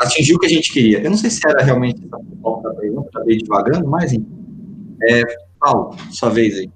atingiu 0.00 0.36
o 0.36 0.38
que 0.38 0.46
a 0.46 0.50
gente 0.50 0.72
queria. 0.72 1.02
Eu 1.02 1.10
não 1.10 1.16
sei 1.16 1.30
se 1.30 1.40
era 1.46 1.64
realmente 1.64 2.00
falta 2.42 2.68
acabei 2.68 3.38
devagando, 3.38 3.88
mas 3.88 4.12
é, 5.02 5.22
Paulo, 5.58 5.96
sua 6.10 6.30
vez 6.30 6.58
aí. 6.58 6.70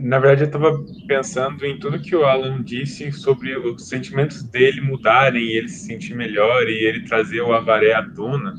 Na 0.00 0.18
verdade, 0.18 0.42
eu 0.42 0.46
estava 0.46 0.84
pensando 1.06 1.64
em 1.64 1.78
tudo 1.78 2.00
que 2.00 2.14
o 2.14 2.24
Alan 2.24 2.62
disse 2.62 3.10
sobre 3.10 3.56
os 3.56 3.88
sentimentos 3.88 4.42
dele 4.42 4.82
mudarem, 4.82 5.52
ele 5.52 5.68
se 5.68 5.86
sentir 5.86 6.14
melhor 6.14 6.68
e 6.68 6.84
ele 6.84 7.04
trazer 7.04 7.40
o 7.40 7.54
avaré 7.54 7.94
à 7.94 8.02
tona. 8.02 8.54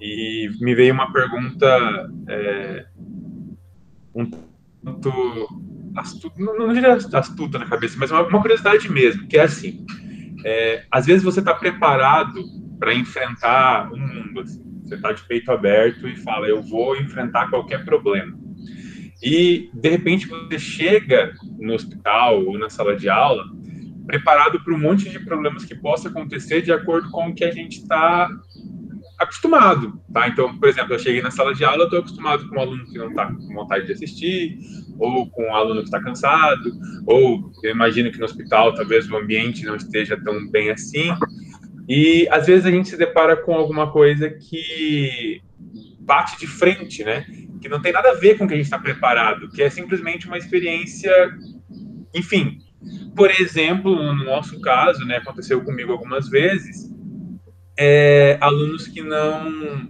E 0.00 0.48
me 0.60 0.74
veio 0.74 0.94
uma 0.94 1.12
pergunta 1.12 2.10
é, 2.28 2.86
um 4.14 4.30
tanto 4.82 5.10
astuta, 5.96 6.36
não, 6.38 6.56
não 6.56 6.72
diria 6.72 6.94
astuta 6.94 7.58
na 7.58 7.66
cabeça, 7.66 7.96
mas 7.98 8.10
uma, 8.10 8.22
uma 8.22 8.40
curiosidade 8.40 8.90
mesmo, 8.90 9.26
que 9.26 9.36
é 9.36 9.42
assim, 9.42 9.84
é, 10.46 10.84
às 10.92 11.04
vezes 11.04 11.24
você 11.24 11.40
está 11.40 11.52
preparado 11.52 12.40
para 12.78 12.94
enfrentar 12.94 13.90
o 13.90 13.96
um 13.96 13.98
mundo. 13.98 14.40
Assim. 14.40 14.64
Você 14.84 14.94
está 14.94 15.10
de 15.10 15.24
peito 15.24 15.50
aberto 15.50 16.06
e 16.06 16.14
fala, 16.14 16.46
eu 16.46 16.62
vou 16.62 16.96
enfrentar 16.96 17.50
qualquer 17.50 17.84
problema. 17.84 18.38
E, 19.20 19.68
de 19.74 19.88
repente, 19.88 20.28
você 20.28 20.56
chega 20.56 21.34
no 21.58 21.74
hospital 21.74 22.44
ou 22.44 22.56
na 22.56 22.70
sala 22.70 22.94
de 22.94 23.08
aula 23.08 23.42
preparado 24.06 24.62
para 24.62 24.72
um 24.72 24.78
monte 24.78 25.10
de 25.10 25.18
problemas 25.18 25.64
que 25.64 25.74
possa 25.74 26.08
acontecer 26.08 26.62
de 26.62 26.70
acordo 26.70 27.10
com 27.10 27.30
o 27.30 27.34
que 27.34 27.42
a 27.42 27.50
gente 27.50 27.78
está 27.80 28.30
acostumado, 29.18 30.00
tá? 30.12 30.28
Então, 30.28 30.58
por 30.58 30.68
exemplo, 30.68 30.94
eu 30.94 30.98
cheguei 30.98 31.22
na 31.22 31.30
sala 31.30 31.54
de 31.54 31.64
aula, 31.64 31.82
eu 31.82 31.84
estou 31.84 31.98
acostumado 32.00 32.48
com 32.48 32.56
um 32.56 32.60
aluno 32.60 32.84
que 32.84 32.98
não 32.98 33.08
está 33.08 33.26
com 33.26 33.54
vontade 33.54 33.86
de 33.86 33.92
assistir, 33.92 34.58
ou 34.98 35.28
com 35.30 35.48
um 35.48 35.54
aluno 35.54 35.80
que 35.80 35.86
está 35.86 36.00
cansado, 36.00 36.72
ou 37.06 37.50
eu 37.62 37.70
imagino 37.70 38.10
que 38.10 38.18
no 38.18 38.24
hospital 38.24 38.74
talvez 38.74 39.10
o 39.10 39.16
ambiente 39.16 39.64
não 39.64 39.76
esteja 39.76 40.16
tão 40.22 40.46
bem 40.48 40.70
assim. 40.70 41.10
E 41.88 42.28
às 42.30 42.46
vezes 42.46 42.66
a 42.66 42.70
gente 42.70 42.88
se 42.88 42.96
depara 42.96 43.36
com 43.36 43.54
alguma 43.54 43.90
coisa 43.90 44.28
que 44.28 45.40
bate 46.00 46.38
de 46.38 46.46
frente, 46.46 47.02
né? 47.04 47.24
Que 47.60 47.68
não 47.68 47.80
tem 47.80 47.92
nada 47.92 48.10
a 48.10 48.14
ver 48.14 48.36
com 48.36 48.44
o 48.44 48.48
que 48.48 48.54
a 48.54 48.56
gente 48.56 48.66
está 48.66 48.78
preparado, 48.78 49.48
que 49.50 49.62
é 49.62 49.70
simplesmente 49.70 50.26
uma 50.26 50.38
experiência, 50.38 51.12
enfim. 52.14 52.58
Por 53.14 53.30
exemplo, 53.30 53.94
no 53.94 54.24
nosso 54.24 54.60
caso, 54.60 55.04
né, 55.04 55.16
aconteceu 55.16 55.64
comigo 55.64 55.90
algumas 55.90 56.28
vezes, 56.28 56.94
é, 57.78 58.38
alunos 58.40 58.86
que 58.88 59.02
não 59.02 59.88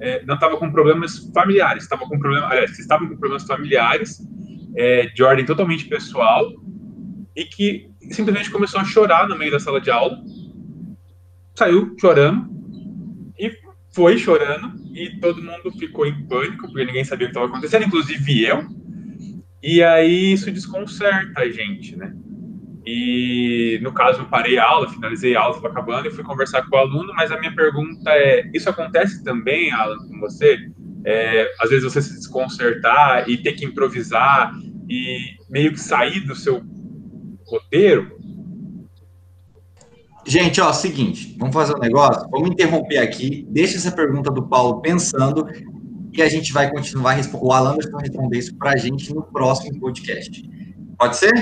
é, 0.00 0.24
não 0.24 0.34
estavam 0.34 0.58
com 0.58 0.70
problemas 0.70 1.30
familiares, 1.34 1.82
estavam 1.82 2.08
com 2.08 2.18
problemas, 2.18 2.50
aliás, 2.50 2.78
estavam 2.78 3.08
com 3.08 3.16
problemas 3.16 3.44
familiares 3.44 4.20
é, 4.74 5.06
de 5.06 5.22
ordem 5.22 5.44
totalmente 5.44 5.84
pessoal 5.86 6.50
e 7.36 7.44
que 7.44 7.90
simplesmente 8.10 8.50
começou 8.50 8.80
a 8.80 8.84
chorar 8.84 9.28
no 9.28 9.36
meio 9.36 9.52
da 9.52 9.60
sala 9.60 9.80
de 9.80 9.90
aula, 9.90 10.18
saiu 11.54 11.94
chorando 12.00 12.48
e 13.38 13.52
foi 13.92 14.16
chorando 14.18 14.80
e 14.94 15.18
todo 15.20 15.42
mundo 15.42 15.70
ficou 15.78 16.06
em 16.06 16.26
pânico 16.26 16.66
porque 16.66 16.84
ninguém 16.84 17.04
sabia 17.04 17.26
o 17.26 17.30
que 17.30 17.36
estava 17.36 17.46
acontecendo, 17.46 17.86
inclusive 17.86 18.44
eu. 18.44 18.66
E 19.62 19.82
aí 19.82 20.32
isso 20.32 20.50
desconcerta 20.50 21.42
a 21.42 21.48
gente, 21.48 21.94
né? 21.96 22.14
E 22.86 23.78
no 23.82 23.92
caso, 23.92 24.22
eu 24.22 24.26
parei 24.26 24.58
a 24.58 24.64
aula, 24.64 24.88
finalizei 24.88 25.36
a 25.36 25.42
aula, 25.42 25.56
estava 25.56 25.72
acabando 25.72 26.08
e 26.08 26.10
fui 26.10 26.24
conversar 26.24 26.62
com 26.68 26.76
o 26.76 26.78
aluno. 26.78 27.12
Mas 27.14 27.30
a 27.30 27.38
minha 27.38 27.54
pergunta 27.54 28.10
é: 28.10 28.50
isso 28.54 28.68
acontece 28.70 29.22
também, 29.22 29.70
Alan, 29.70 29.98
com 29.98 30.18
você? 30.20 30.58
É, 31.04 31.50
às 31.60 31.70
vezes 31.70 31.84
você 31.84 32.02
se 32.02 32.14
desconcertar 32.14 33.28
e 33.28 33.38
ter 33.38 33.52
que 33.54 33.64
improvisar 33.64 34.52
e 34.88 35.18
meio 35.48 35.72
que 35.72 35.80
sair 35.80 36.20
do 36.20 36.34
seu 36.34 36.62
roteiro? 37.46 38.18
Gente, 40.26 40.60
ó, 40.60 40.72
seguinte, 40.72 41.34
vamos 41.38 41.54
fazer 41.54 41.74
um 41.74 41.80
negócio, 41.80 42.28
vamos 42.30 42.50
interromper 42.50 42.98
aqui, 42.98 43.46
deixa 43.48 43.76
essa 43.76 43.90
pergunta 43.90 44.30
do 44.30 44.46
Paulo 44.46 44.82
pensando 44.82 45.46
e 46.12 46.20
a 46.20 46.28
gente 46.28 46.52
vai 46.52 46.70
continuar, 46.70 47.18
o 47.34 47.52
Alan 47.52 47.76
vai 47.90 48.02
responder 48.02 48.38
isso 48.38 48.54
para 48.56 48.72
a 48.72 48.76
gente 48.76 49.14
no 49.14 49.22
próximo 49.22 49.80
podcast. 49.80 50.42
Pode 50.98 51.16
ser? 51.16 51.32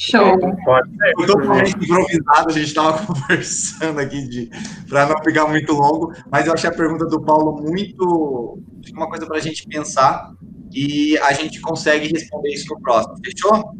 Show. 0.00 0.38
Pode 0.64 0.88
ser. 0.96 1.12
Foi 1.14 1.26
totalmente 1.26 1.76
improvisado, 1.76 2.48
a 2.48 2.52
gente 2.52 2.68
estava 2.68 3.04
conversando 3.06 4.00
aqui 4.00 4.48
para 4.88 5.06
não 5.06 5.22
ficar 5.22 5.46
muito 5.46 5.74
longo, 5.74 6.14
mas 6.32 6.46
eu 6.46 6.54
achei 6.54 6.70
a 6.70 6.72
pergunta 6.72 7.04
do 7.04 7.20
Paulo 7.22 7.62
muito. 7.62 8.58
uma 8.94 9.08
coisa 9.10 9.26
para 9.26 9.36
a 9.36 9.40
gente 9.40 9.66
pensar 9.68 10.32
e 10.72 11.18
a 11.18 11.34
gente 11.34 11.60
consegue 11.60 12.08
responder 12.08 12.48
isso 12.48 12.72
no 12.72 12.80
próximo. 12.80 13.14
Fechou? 13.22 13.74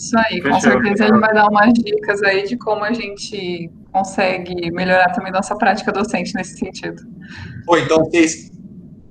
Isso 0.00 0.16
aí, 0.16 0.40
com 0.40 0.58
certeza 0.58 1.04
ele 1.04 1.18
vai 1.18 1.34
dar 1.34 1.46
umas 1.50 1.74
dicas 1.74 2.22
aí 2.22 2.46
de 2.46 2.56
como 2.56 2.82
a 2.82 2.94
gente 2.94 3.70
consegue 3.92 4.70
melhorar 4.70 5.12
também 5.12 5.30
nossa 5.30 5.54
prática 5.56 5.92
docente 5.92 6.34
nesse 6.34 6.56
sentido. 6.56 7.02
Pô, 7.66 7.76
então 7.76 7.98
vocês 7.98 8.50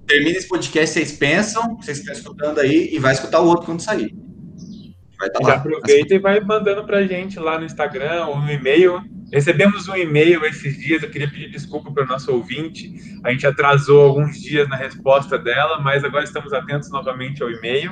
terminem 0.08 0.38
esse 0.38 0.48
podcast, 0.48 0.94
vocês 0.94 1.12
pensam, 1.12 1.76
vocês 1.78 2.00
estão 2.00 2.14
escutando 2.14 2.60
aí, 2.60 2.90
e 2.92 2.98
vai 2.98 3.14
escutar 3.14 3.40
o 3.42 3.48
outro 3.48 3.68
quando 3.68 3.82
sair. 3.82 4.25
Vai 5.18 5.30
tá 5.30 5.40
Já 5.42 5.48
lá. 5.48 5.56
aproveita 5.56 6.14
e 6.14 6.20
vai 6.20 6.40
mandando 6.40 6.86
pra 6.86 7.04
gente 7.04 7.40
lá 7.40 7.58
no 7.58 7.66
Instagram 7.66 8.26
ou 8.28 8.40
no 8.40 8.52
e-mail. 8.52 9.02
Recebemos 9.36 9.90
um 9.90 9.96
e-mail 9.98 10.46
esses 10.46 10.78
dias, 10.78 11.04
eu 11.04 11.10
queria 11.10 11.30
pedir 11.30 11.50
desculpa 11.50 11.92
para 11.92 12.06
o 12.06 12.08
nosso 12.08 12.32
ouvinte. 12.32 13.20
A 13.22 13.32
gente 13.32 13.46
atrasou 13.46 14.02
alguns 14.06 14.42
dias 14.42 14.66
na 14.70 14.78
resposta 14.78 15.38
dela, 15.38 15.82
mas 15.82 16.06
agora 16.06 16.24
estamos 16.24 16.54
atentos 16.54 16.90
novamente 16.90 17.44
ao 17.44 17.52
e-mail. 17.52 17.92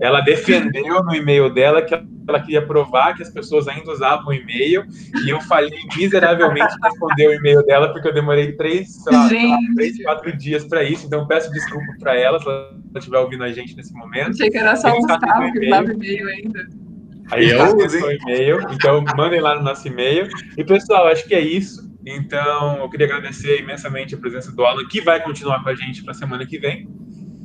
Ela 0.00 0.20
defendeu 0.20 1.04
no 1.04 1.14
e-mail 1.14 1.48
dela 1.48 1.80
que 1.80 1.94
ela 1.94 2.40
queria 2.40 2.66
provar 2.66 3.14
que 3.14 3.22
as 3.22 3.30
pessoas 3.30 3.68
ainda 3.68 3.88
usavam 3.88 4.26
o 4.26 4.34
e-mail, 4.34 4.84
e 5.24 5.30
eu 5.30 5.40
falhei 5.42 5.78
miseravelmente 5.96 6.74
em 6.74 6.84
responder 6.84 7.28
o 7.28 7.34
e-mail 7.34 7.64
dela, 7.64 7.92
porque 7.92 8.08
eu 8.08 8.12
demorei 8.12 8.50
três, 8.56 8.92
sei 8.92 9.12
lá, 9.12 9.28
três 9.76 10.02
quatro 10.02 10.36
dias 10.36 10.64
para 10.64 10.82
isso, 10.82 11.06
então 11.06 11.24
peço 11.24 11.52
desculpa 11.52 11.86
para 12.00 12.16
ela, 12.16 12.40
se 12.40 12.48
ela 12.48 12.80
estiver 12.96 13.18
ouvindo 13.18 13.44
a 13.44 13.52
gente 13.52 13.76
nesse 13.76 13.92
momento. 13.94 14.30
Achei 14.30 14.50
que 14.50 14.58
era 14.58 14.74
só 14.74 14.90
o 14.90 14.96
Gustavo 14.96 15.52
que 15.52 15.66
usava 15.66 15.92
e-mail 15.92 16.28
ainda. 16.28 16.89
Aí 17.30 17.50
eu 17.50 17.76
uso 17.76 18.04
o 18.04 18.12
e-mail, 18.12 18.58
então 18.72 19.04
mandem 19.16 19.40
lá 19.40 19.54
no 19.56 19.62
nosso 19.62 19.86
e-mail. 19.86 20.28
E 20.56 20.64
pessoal, 20.64 21.06
acho 21.08 21.26
que 21.26 21.34
é 21.34 21.40
isso. 21.40 21.90
Então, 22.04 22.78
eu 22.78 22.88
queria 22.88 23.06
agradecer 23.06 23.60
imensamente 23.60 24.14
a 24.14 24.18
presença 24.18 24.50
do 24.52 24.64
Alan, 24.64 24.86
que 24.88 25.00
vai 25.00 25.22
continuar 25.22 25.62
com 25.62 25.68
a 25.68 25.74
gente 25.74 26.02
para 26.02 26.12
a 26.12 26.14
semana 26.14 26.46
que 26.46 26.58
vem. 26.58 26.88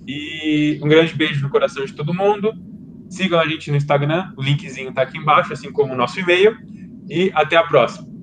E 0.07 0.79
um 0.81 0.87
grande 0.87 1.13
beijo 1.13 1.41
no 1.41 1.49
coração 1.49 1.85
de 1.85 1.93
todo 1.93 2.13
mundo. 2.13 2.53
Sigam 3.09 3.39
a 3.39 3.47
gente 3.47 3.69
no 3.69 3.77
Instagram, 3.77 4.33
o 4.37 4.41
linkzinho 4.41 4.89
está 4.89 5.01
aqui 5.03 5.17
embaixo, 5.17 5.53
assim 5.53 5.71
como 5.71 5.93
o 5.93 5.97
nosso 5.97 6.19
e-mail. 6.19 6.57
E 7.09 7.31
até 7.35 7.55
a 7.55 7.63
próxima. 7.63 8.14